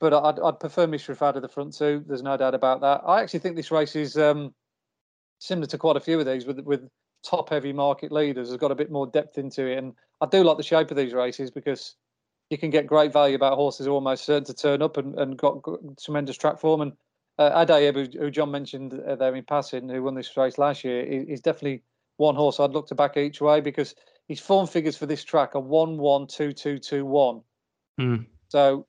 [0.00, 2.04] But I'd, I'd prefer Mishriff out the front two.
[2.06, 3.02] There's no doubt about that.
[3.06, 4.52] I actually think this race is um,
[5.38, 6.88] similar to quite a few of these with with
[7.22, 8.48] top heavy market leaders.
[8.48, 10.96] Has got a bit more depth into it, and I do like the shape of
[10.96, 11.96] these races because
[12.50, 15.38] you can get great value about horses are almost certain to turn up and, and
[15.38, 15.62] got
[16.02, 16.82] tremendous track form.
[16.82, 16.92] And
[17.38, 20.84] uh, Addeybb, who, who, John mentioned uh, there in passing, who won this race last
[20.84, 21.82] year, is definitely
[22.18, 23.94] one horse I'd look to back each way because
[24.28, 27.40] his form figures for this track are one one two two two one.
[27.98, 28.26] Mm.
[28.48, 28.86] So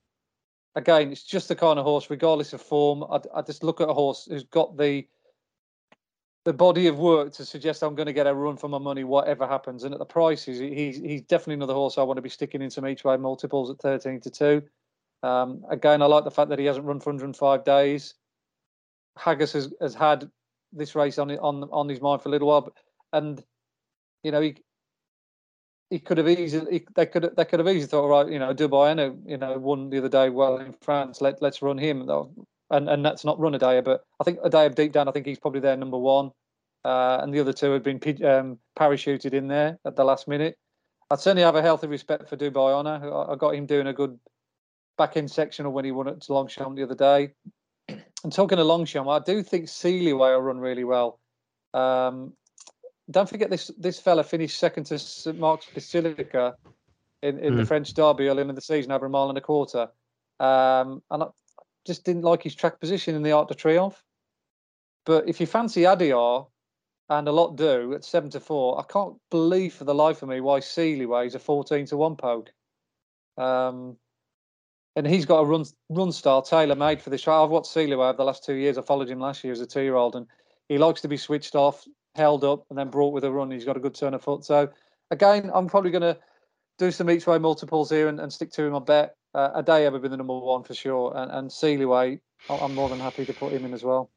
[0.76, 3.04] again, it's just the kind of horse, regardless of form.
[3.04, 5.08] I, I just look at a horse who's got the
[6.46, 9.04] the body of work to suggest I'm going to get a run for my money,
[9.04, 9.84] whatever happens.
[9.84, 12.70] And at the prices, he's he's definitely another horse I want to be sticking in
[12.70, 14.64] some each way multiples at 13 to two.
[15.22, 18.16] Um, again, I like the fact that he hasn't run for 105 days.
[19.18, 20.30] Haggas has, has had
[20.74, 22.74] this race on on on his mind for a little while, but,
[23.14, 23.41] and
[24.24, 24.56] you know he
[25.89, 28.54] he could have easily he, they could they could have easily thought right you know
[28.54, 32.08] Dubai you know won the other day well in France let let's run him
[32.74, 35.26] and and that's not run a day but I think Addeybb deep down I think
[35.26, 36.32] he's probably their number one
[36.86, 40.58] uh, and the other two have been um, parachuted in there at the last minute.
[41.10, 43.32] I'd certainly have a healthy respect for Dubai Honour.
[43.32, 44.20] I got him doing a good
[44.98, 47.34] back end sectional when he won at Longchamp the other day.
[48.24, 51.20] And talking of Longchamp, I do think Sealiway will run really well.
[51.74, 52.34] Um,
[53.12, 56.56] don't forget this this fella finished second to St Mark's Basilica
[57.22, 57.58] in, in mm.
[57.58, 57.68] the hmm.
[57.68, 59.90] French Derby early in the season over a mile and a quarter.
[60.40, 61.28] Um, and I
[61.86, 64.02] just didn't like his track position in the Arc de Triomphe.
[65.06, 66.48] But if you fancy Adayar,
[67.10, 70.30] and a lot do at seven to four, I can't believe for the life of
[70.30, 72.52] me why Sealiway is a 14 to one poke.
[73.38, 73.98] Um,
[74.96, 77.28] and he's got a run run style tailor made for this.
[77.28, 78.78] I've watched Sealiway over the last two years.
[78.78, 80.28] I followed him last year as a two year old, and
[80.70, 83.52] he likes to be switched off, held up, and then brought with a run.
[83.52, 84.46] He's got a good turn of foot.
[84.46, 84.70] So
[85.12, 86.18] again, I'm probably going to
[86.78, 88.76] do some each way multiples here and, and stick to him.
[88.76, 92.20] I bet uh, a day ever been the number one for sure, and, and Sealiway,
[92.50, 94.10] I'm more than happy to put him in as well.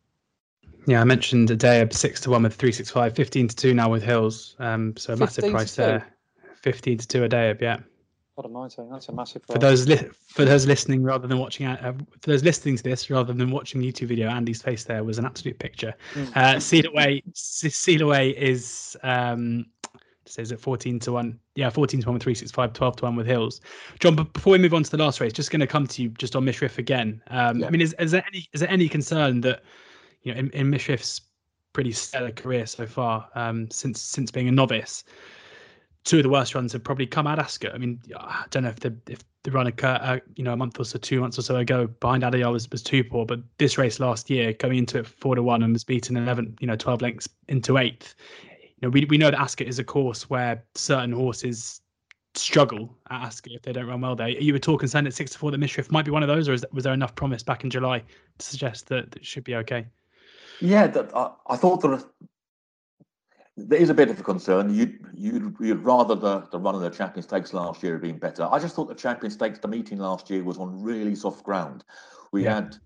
[0.86, 3.74] Yeah, I mentioned Addeybb of six to one with three six five, 15 to two
[3.74, 4.56] now with Hills.
[4.58, 6.06] Um, so a massive price there.
[6.62, 7.78] Fifteen to two Addeybb, yeah.
[8.34, 8.90] What am I saying?
[8.90, 9.42] That's a massive.
[9.50, 13.08] For those li- for those listening rather than watching, uh, for those listening to this
[13.08, 15.94] rather than watching YouTube video, Andy's face there was an absolute picture.
[16.14, 16.36] Mm.
[16.36, 19.64] Uh, Sealiway, Sealiway is um,
[20.28, 23.26] says it 14 to 1 yeah 14 to 1 with 365 12 to 1 with
[23.26, 23.60] hills
[24.00, 26.02] john but before we move on to the last race just going to come to
[26.02, 27.66] you just on mishriff again um, yeah.
[27.66, 29.62] i mean is, is there any is there any concern that
[30.22, 31.20] you know in, in mishriff's
[31.72, 35.04] pretty stellar career so far um, since since being a novice
[36.06, 37.74] two of the worst runs have probably come at Ascot.
[37.74, 40.56] I mean, I don't know if the if the run occurred, uh, you know, a
[40.56, 43.40] month or so, two months or so ago behind Adayar was, was too poor, but
[43.58, 46.66] this race last year, going into it four to one and was beaten 11, you
[46.66, 48.14] know, 12 lengths into eighth.
[48.80, 51.80] You know, we, we know that Ascot is a course where certain horses
[52.34, 54.26] struggle at Ascot if they don't run well there.
[54.26, 56.28] Are you at all concerned at six to four that Mishriff might be one of
[56.28, 58.02] those, or is, was there enough promise back in July
[58.38, 59.86] to suggest that, that it should be okay?
[60.60, 62.00] Yeah, that, I, I thought there
[63.56, 64.74] there is a bit of a concern.
[64.74, 68.18] You'd, you'd, you'd rather the, the run of the Champion Stakes last year had been
[68.18, 68.46] better.
[68.50, 71.82] I just thought the Champion Stakes, the meeting last year was on really soft ground.
[72.32, 72.56] We yeah.
[72.56, 72.76] had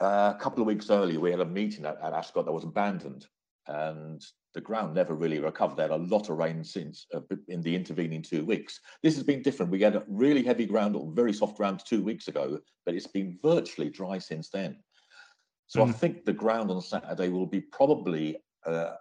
[0.00, 2.64] uh, a couple of weeks earlier, we had a meeting at, at, Ascot that was
[2.64, 3.26] abandoned,
[3.66, 4.24] and
[4.54, 5.76] the ground never really recovered.
[5.76, 8.80] There had a lot of rain since uh, in the intervening two weeks.
[9.02, 9.72] This has been different.
[9.72, 13.06] We had a really heavy ground or very soft ground two weeks ago, but it's
[13.06, 14.76] been virtually dry since then.
[15.66, 15.88] So mm.
[15.88, 18.36] I think the ground on Saturday will be probably
[18.66, 18.94] uh,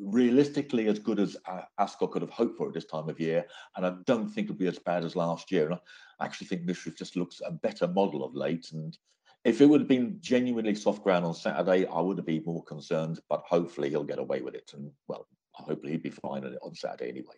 [0.00, 1.36] realistically as good as
[1.78, 3.44] Ascot could have hoped for at this time of year,
[3.76, 5.66] and I don't think it'll be as bad as last year.
[5.66, 5.78] And
[6.20, 8.72] I actually think Mishriff just looks a better model of late.
[8.72, 8.96] And
[9.44, 12.64] if it would have been genuinely soft ground on Saturday, I would have been more
[12.64, 13.20] concerned.
[13.28, 17.10] But hopefully he'll get away with it, and well, hopefully he'd be fine on Saturday
[17.10, 17.34] anyway.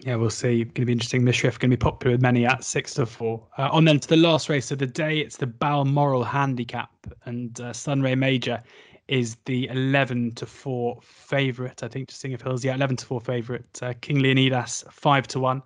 [0.00, 0.64] Yeah, we'll see.
[0.64, 1.22] Going to be interesting.
[1.22, 3.46] Mishriff going to be popular with many at six to four.
[3.56, 5.18] Uh, on then to the last race of the day.
[5.18, 6.90] It's the Balmoral Handicap
[7.26, 8.62] and uh, Sunray Major
[9.08, 12.64] is the 11 to 4 favourite, I think, to Sing Hills.
[12.64, 13.82] Yeah, 11 to 4 favourite.
[13.82, 15.62] Uh, King Leonidas, 5 to 1.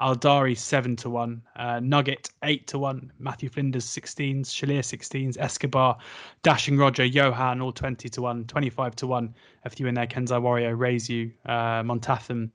[0.00, 1.42] Aldaary, 7 to 1.
[1.56, 3.12] Uh, Nugget, 8 to 1.
[3.18, 4.46] Matthew Flinders, 16s.
[4.46, 5.36] Shalier, 16s.
[5.38, 5.98] Escobar,
[6.42, 8.46] Dashing Roger, Johan, all 20 to 1.
[8.46, 9.34] 25 to 1.
[9.64, 10.06] A few in there.
[10.06, 12.50] Kenzai Warrior, Raise You, uh, Montatham.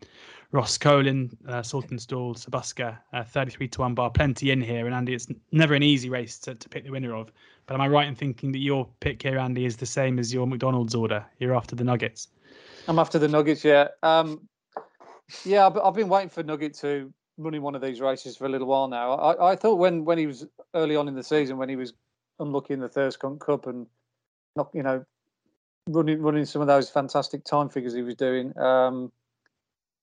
[0.52, 4.10] Ross Colin, uh, Saltonstall, Sir Busker, uh, 33 to 1 bar.
[4.10, 4.86] Plenty in here.
[4.86, 7.32] And Andy, it's never an easy race to, to pick the winner of.
[7.68, 10.34] But am I right in thinking that your pick here, Andy, is the same as
[10.34, 11.26] your McDonald's order?
[11.40, 12.30] You're after the Nuggets.
[12.88, 13.90] I'm after the Nuggets, yeah.
[14.02, 14.48] Um,
[15.44, 18.50] yeah, I've been waiting for Nugget to run in one of these races for a
[18.50, 19.14] little while now.
[19.14, 21.94] I, I thought when, when he was early on in the season, when he was
[22.40, 23.88] unlucky in the Thirst Cup and
[24.56, 25.06] not, you know,
[25.88, 29.12] running running some of those fantastic time figures he was doing, um,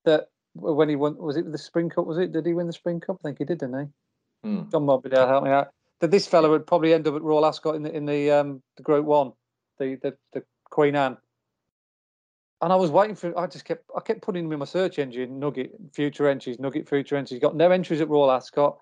[0.04, 2.06] that when he won, was it the Spring Cup?
[2.06, 2.32] Was it?
[2.32, 3.18] Did he win the Spring Cup?
[3.20, 4.48] I think he did, didn't he?
[4.48, 4.70] Hmm.
[4.70, 5.68] John be help me out.
[6.00, 8.62] That this fella would probably end up at Royal Ascot in the in the um
[8.76, 9.32] the Group One,
[9.78, 11.16] the the, the Queen Anne.
[12.62, 13.36] And I was waiting for.
[13.36, 13.84] I just kept.
[13.96, 15.40] I kept putting him in my search engine.
[15.40, 16.60] Nugget future entries.
[16.60, 17.40] Nugget future entries.
[17.40, 18.78] Got no entries at Royal Ascot.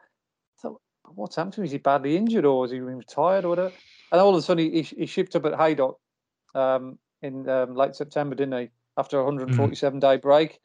[0.58, 0.80] I thought,
[1.14, 1.64] what's happened to him?
[1.64, 3.72] Is he badly injured or is he retired or whatever?
[4.12, 5.98] And all of a sudden, he, he shipped up at Haydock
[6.54, 8.68] um, in um, late September, didn't he?
[8.98, 10.58] After a 147 day break,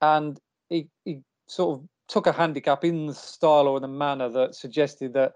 [0.00, 0.38] and
[0.68, 4.54] he he sort of took a handicap in the style or in the manner that
[4.54, 5.32] suggested that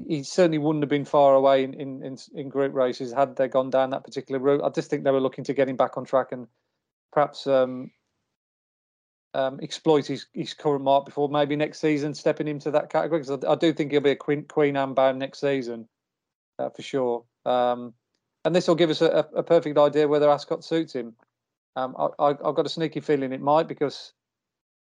[0.00, 3.48] he, certainly wouldn't have been far away in, in, in, in group races had they
[3.48, 4.62] gone down that particular route.
[4.62, 6.46] I just think they were looking to get him back on track and
[7.12, 7.90] perhaps um,
[9.34, 13.20] um, exploit his, his current mark before maybe next season stepping into that category.
[13.20, 15.88] Because I, I, do think he'll be a Queen, Queen Anne bound next season
[16.58, 17.24] uh, for sure.
[17.44, 17.94] Um,
[18.44, 21.14] and this will give us a, a, perfect idea whether Ascot suits him.
[21.76, 24.12] Um, I, have got a sneaky feeling it might because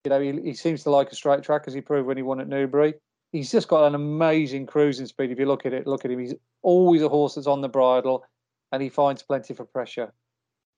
[0.04, 2.22] you know he, he seems to like a straight track as he proved when he
[2.22, 2.94] won at Newbury.
[3.36, 5.30] He's just got an amazing cruising speed.
[5.30, 6.18] If you look at it, look at him.
[6.18, 8.24] He's always a horse that's on the bridle,
[8.72, 10.10] and he finds plenty for pressure.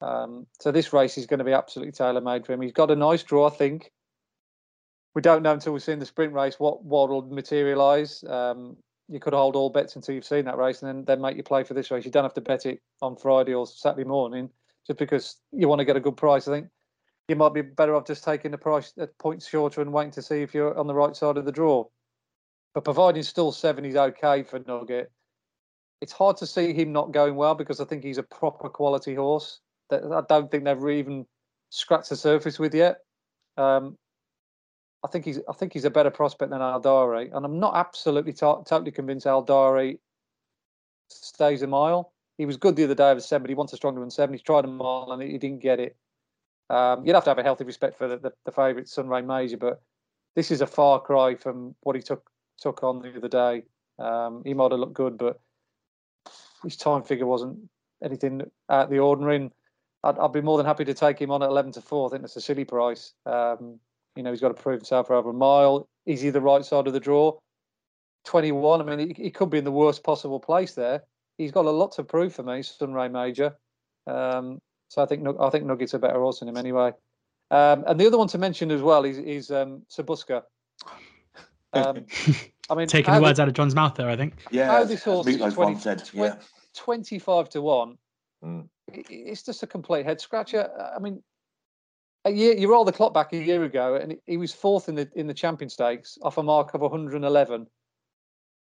[0.00, 2.60] Um, so this race is going to be absolutely tailor made for him.
[2.60, 3.92] He's got a nice draw, I think.
[5.14, 8.24] We don't know until we've seen the sprint race what what will materialise.
[8.24, 8.76] Um,
[9.08, 11.44] you could hold all bets until you've seen that race, and then then make you
[11.44, 12.04] play for this race.
[12.04, 14.50] You don't have to bet it on Friday or Saturday morning
[14.84, 16.48] just because you want to get a good price.
[16.48, 16.68] I think
[17.28, 20.22] you might be better off just taking the price at points shorter and waiting to
[20.22, 21.84] see if you're on the right side of the draw.
[22.74, 25.10] But providing still seven is okay for Nugget,
[26.00, 29.14] it's hard to see him not going well because I think he's a proper quality
[29.14, 29.60] horse
[29.90, 31.26] that I don't think they've even
[31.70, 32.98] scratched the surface with yet.
[33.56, 33.96] Um,
[35.04, 38.32] I think he's I think he's a better prospect than Aldaary, and I'm not absolutely
[38.32, 39.98] t- totally convinced Aldaary
[41.08, 42.12] stays a mile.
[42.36, 44.34] He was good the other day over seven, but he wants a stronger than seven.
[44.34, 45.96] He's tried a mile and he didn't get it.
[46.70, 49.56] Um, you'd have to have a healthy respect for the, the, the favourite Sunray Major,
[49.56, 49.80] but
[50.36, 53.62] this is a far cry from what he took took on the other day.
[53.98, 55.40] Um, he might have looked good, but
[56.62, 57.58] his time figure wasn't
[58.02, 59.36] anything out of the ordinary.
[59.36, 59.50] And
[60.04, 62.08] I'd, I'd, be more than happy to take him on at 11 to 4.
[62.08, 63.12] I think that's a silly price.
[63.26, 63.80] Um,
[64.16, 65.88] you know, he's got to prove himself for over a mile.
[66.06, 67.38] Is he the right side of the draw?
[68.24, 68.80] 21.
[68.80, 71.02] I mean, he, he could be in the worst possible place there.
[71.38, 73.56] He's got a lot to prove for me, Sunray Major.
[74.06, 76.92] Um, so I think I think Nuggets are better horse than him anyway.
[77.50, 80.42] Um, and the other one to mention as well is, is um, Sir Busker.
[81.72, 82.06] Um,
[82.70, 84.34] I mean, taking the words the, out of John's mouth there, I think.
[84.50, 86.36] Yeah, how this horse is 20, said, yeah.
[86.74, 87.98] 25 to 1
[88.44, 88.68] Mm.
[88.88, 90.70] It's just a complete head scratcher.
[90.94, 91.22] I mean,
[92.24, 94.94] a year you roll the clock back a year ago, and he was fourth in
[94.94, 97.66] the in the champion stakes off a mark of 111.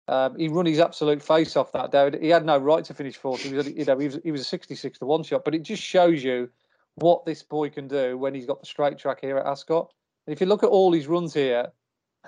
[0.10, 2.12] Um, he run his absolute face off that day.
[2.20, 3.42] He had no right to finish fourth.
[3.42, 5.44] He was, you know, he was he was a 66 to one shot.
[5.44, 6.50] But it just shows you
[6.96, 9.92] what this boy can do when he's got the straight track here at Ascot.
[10.26, 11.68] And if you look at all his runs here,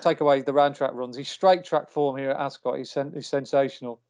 [0.02, 3.14] take away the round track runs, his straight track form here at Ascot is, sen-
[3.16, 4.02] is sensational.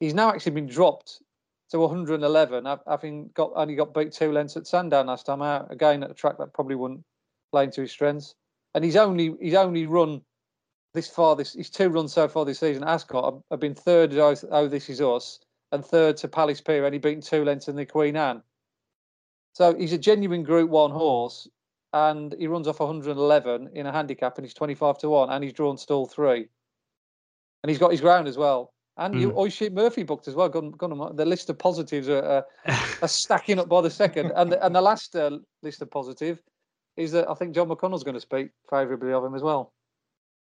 [0.00, 1.20] He's now actually been dropped
[1.70, 5.72] to 111, having got only got beat two lengths at Sandown last time out.
[5.72, 7.04] Again, at a track that probably wouldn't
[7.52, 8.34] play into his strengths.
[8.74, 10.20] And he's only he's only run
[10.92, 11.36] this far.
[11.36, 12.84] This he's two runs so far this season.
[12.84, 14.12] Ascot have been third.
[14.14, 15.40] Oh, oh, this is us,
[15.72, 18.42] and third to Palace Pier, only beaten two lengths in the Queen Anne.
[19.52, 21.48] So he's a genuine Group One horse,
[21.94, 25.52] and he runs off 111 in a handicap, and he's 25 to one, and he's
[25.52, 26.48] drawn stall three,
[27.62, 28.74] and he's got his ground as well.
[28.96, 29.20] And mm.
[29.20, 30.48] you, Oisin Murphy booked as well.
[30.48, 32.46] Gone, gone, the list of positives are, are,
[33.02, 34.32] are, stacking up by the second.
[34.34, 36.42] And the, and the last uh, list of positive
[36.96, 39.72] is that I think John O'Connell's going to speak favourably of him as well.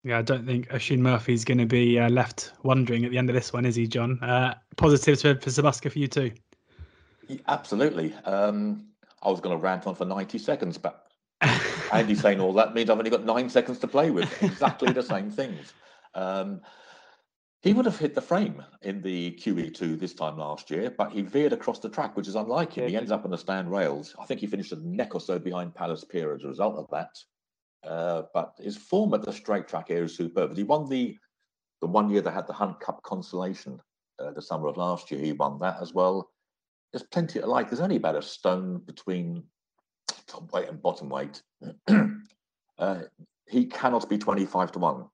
[0.03, 3.29] Yeah, I don't think Oisin Murphy's going to be uh, left wondering at the end
[3.29, 4.19] of this one, is he, John?
[4.23, 6.31] Uh, positives for, for Sir Busker for you too.
[7.27, 8.13] Yeah, absolutely.
[8.25, 8.85] Um,
[9.23, 11.08] I was going to rant on for 90 seconds, but
[11.91, 14.31] Andy saying all that means I've only got nine seconds to play with.
[14.43, 15.73] Exactly the same things.
[16.13, 16.61] Um,
[17.61, 21.21] he would have hit the frame in the QE2 this time last year, but he
[21.21, 22.87] veered across the track, which is unlike him.
[22.87, 24.15] He ends up on the stand rails.
[24.17, 26.87] I think he finished a neck or so behind Palace Pier as a result of
[26.91, 27.17] that.
[27.85, 30.55] Uh, but his form at the straight track here is superb.
[30.55, 31.17] He won the
[31.81, 33.79] the one year they had the Hunt Cup Consolation
[34.19, 35.21] uh, the summer of last year.
[35.21, 36.29] He won that as well.
[36.91, 37.69] There's plenty to like.
[37.69, 39.43] There's only about a stone between
[40.29, 41.41] top weight and bottom weight.
[42.79, 43.01] uh,
[43.47, 45.05] he cannot be 25 to 1.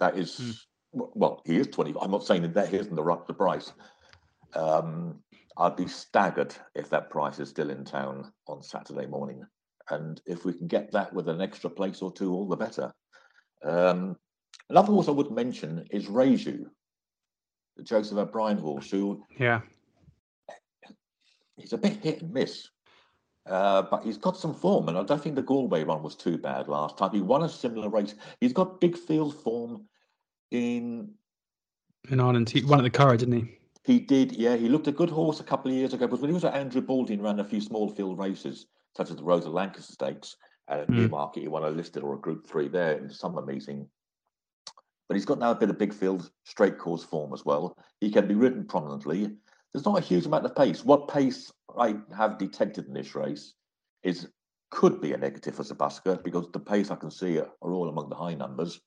[0.00, 0.38] That is.
[0.40, 0.56] Mm
[0.96, 1.94] well, he is 20.
[2.00, 3.72] I'm not saying that he isn't the, the price.
[4.54, 5.22] Um,
[5.58, 9.42] I'd be staggered if that price is still in town on Saturday morning.
[9.90, 12.92] And if we can get that with an extra place or two, all the better.
[13.64, 14.16] Um,
[14.70, 16.66] another horse I would mention is Reju,
[17.76, 19.60] the Joseph O'Brien horse, who yeah,
[21.56, 22.68] he's a bit hit and miss.
[23.48, 26.36] Uh, but he's got some form, and I don't think the Galway run was too
[26.36, 27.12] bad last time.
[27.12, 28.14] He won a similar race.
[28.40, 29.86] He's got big field form
[30.50, 31.12] in
[32.10, 32.50] in Ireland.
[32.50, 33.58] He won at the Curragh, didn't he?
[33.84, 34.56] He did, yeah.
[34.56, 36.54] He looked a good horse a couple of years ago, but when he was at
[36.54, 38.66] Andrew Balding, ran a few small field races,
[38.96, 40.36] such as the Rose of Lancaster Stakes
[40.68, 40.94] at mm.
[40.94, 41.42] Newmarket.
[41.42, 43.88] He won a listed or a Group Three there in the summer meeting.
[45.08, 47.76] But he's got now a bit of big field straight course form as well.
[48.00, 49.36] He can be ridden prominently.
[49.72, 50.84] There's not a huge amount of pace.
[50.84, 53.54] What pace I have detected in this race
[54.02, 54.28] is
[54.70, 57.88] could be a negative for Sir Busker because the pace I can see are all
[57.88, 58.80] among the high numbers.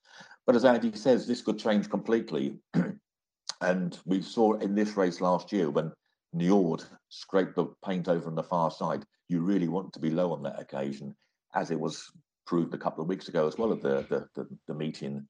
[0.45, 2.59] But as Andy says, this could change completely.
[3.61, 5.91] and we saw in this race last year when
[6.35, 10.31] Njord scraped the paint over on the far side, you really want to be low
[10.31, 11.15] on that occasion,
[11.55, 12.11] as it was
[12.45, 15.27] proved a couple of weeks ago as well at the the, the, the meeting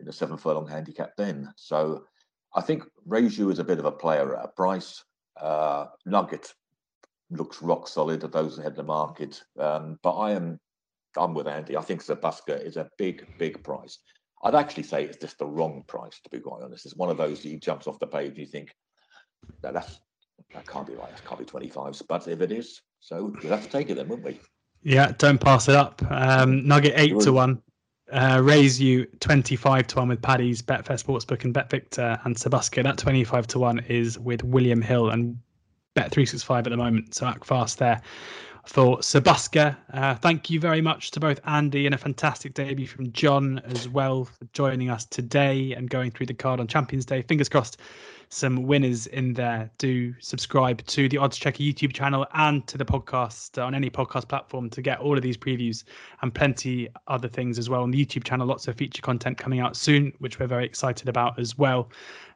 [0.00, 1.52] in the seven furlong handicap then.
[1.56, 2.04] So
[2.54, 5.04] I think Raju is a bit of a player at a price.
[5.40, 6.52] Uh, Nugget
[7.30, 9.42] looks rock solid of those ahead of the market.
[9.58, 10.60] Um, but I am
[11.16, 11.76] I'm with Andy.
[11.76, 13.98] I think Sir Busker is a big, big price.
[14.44, 16.86] I'd actually say it's just the wrong price, to be quite honest.
[16.86, 18.74] It's one of those that you jumps off the page you think,
[19.62, 20.00] no, that's
[20.52, 21.10] that can't be right.
[21.10, 22.02] It can't be 25s.
[22.06, 24.40] But if it is, so we'll have to take it then, won't we?
[24.82, 26.02] Yeah, don't pass it up.
[26.10, 27.62] Um, Nugget 8 to 1.
[28.12, 32.82] Uh, raise you 25 to 1 with Paddy's, Betfair Sportsbook, and BetVictor and Sir Busker.
[32.82, 35.38] That 25 to 1 is with William Hill and
[35.96, 37.14] Bet365 at the moment.
[37.14, 38.02] So act fast there
[38.66, 39.74] for Sir Busker.
[39.94, 43.88] Uh, thank you very much to both Andy and a fantastic debut from John as
[43.88, 47.22] well for joining us today and going through the card on Champions Day.
[47.22, 47.78] Fingers crossed
[48.32, 49.70] some winners in there.
[49.76, 54.70] Do subscribe to the oddschecker YouTube channel and to the podcast on any podcast platform
[54.70, 55.84] to get all of these previews
[56.22, 58.46] and plenty other things as well on the YouTube channel.
[58.46, 61.90] Lots of feature content coming out soon, which we're very excited about as well.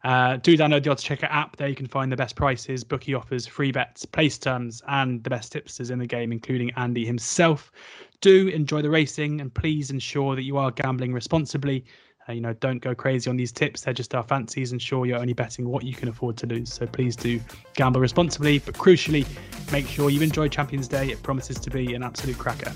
[0.05, 1.57] Uh, do download the oddschecker app.
[1.57, 5.31] There you can find the best prices, bookie offers, free bets, place terms, and the
[5.31, 7.73] best tipsters in the game, including Andy himself.
[8.21, 11.87] Do enjoy the racing and please ensure that you are gambling responsibly.
[12.29, 13.83] Uh, you know, don't go crazy on these tips.
[13.83, 16.73] They're just our fancies, and sure, you're only betting what you can afford to lose.
[16.73, 17.41] So please do
[17.75, 19.27] gamble responsibly, but crucially,
[19.71, 21.11] make sure you enjoy Champions Day.
[21.11, 22.73] It promises to be an absolute cracker.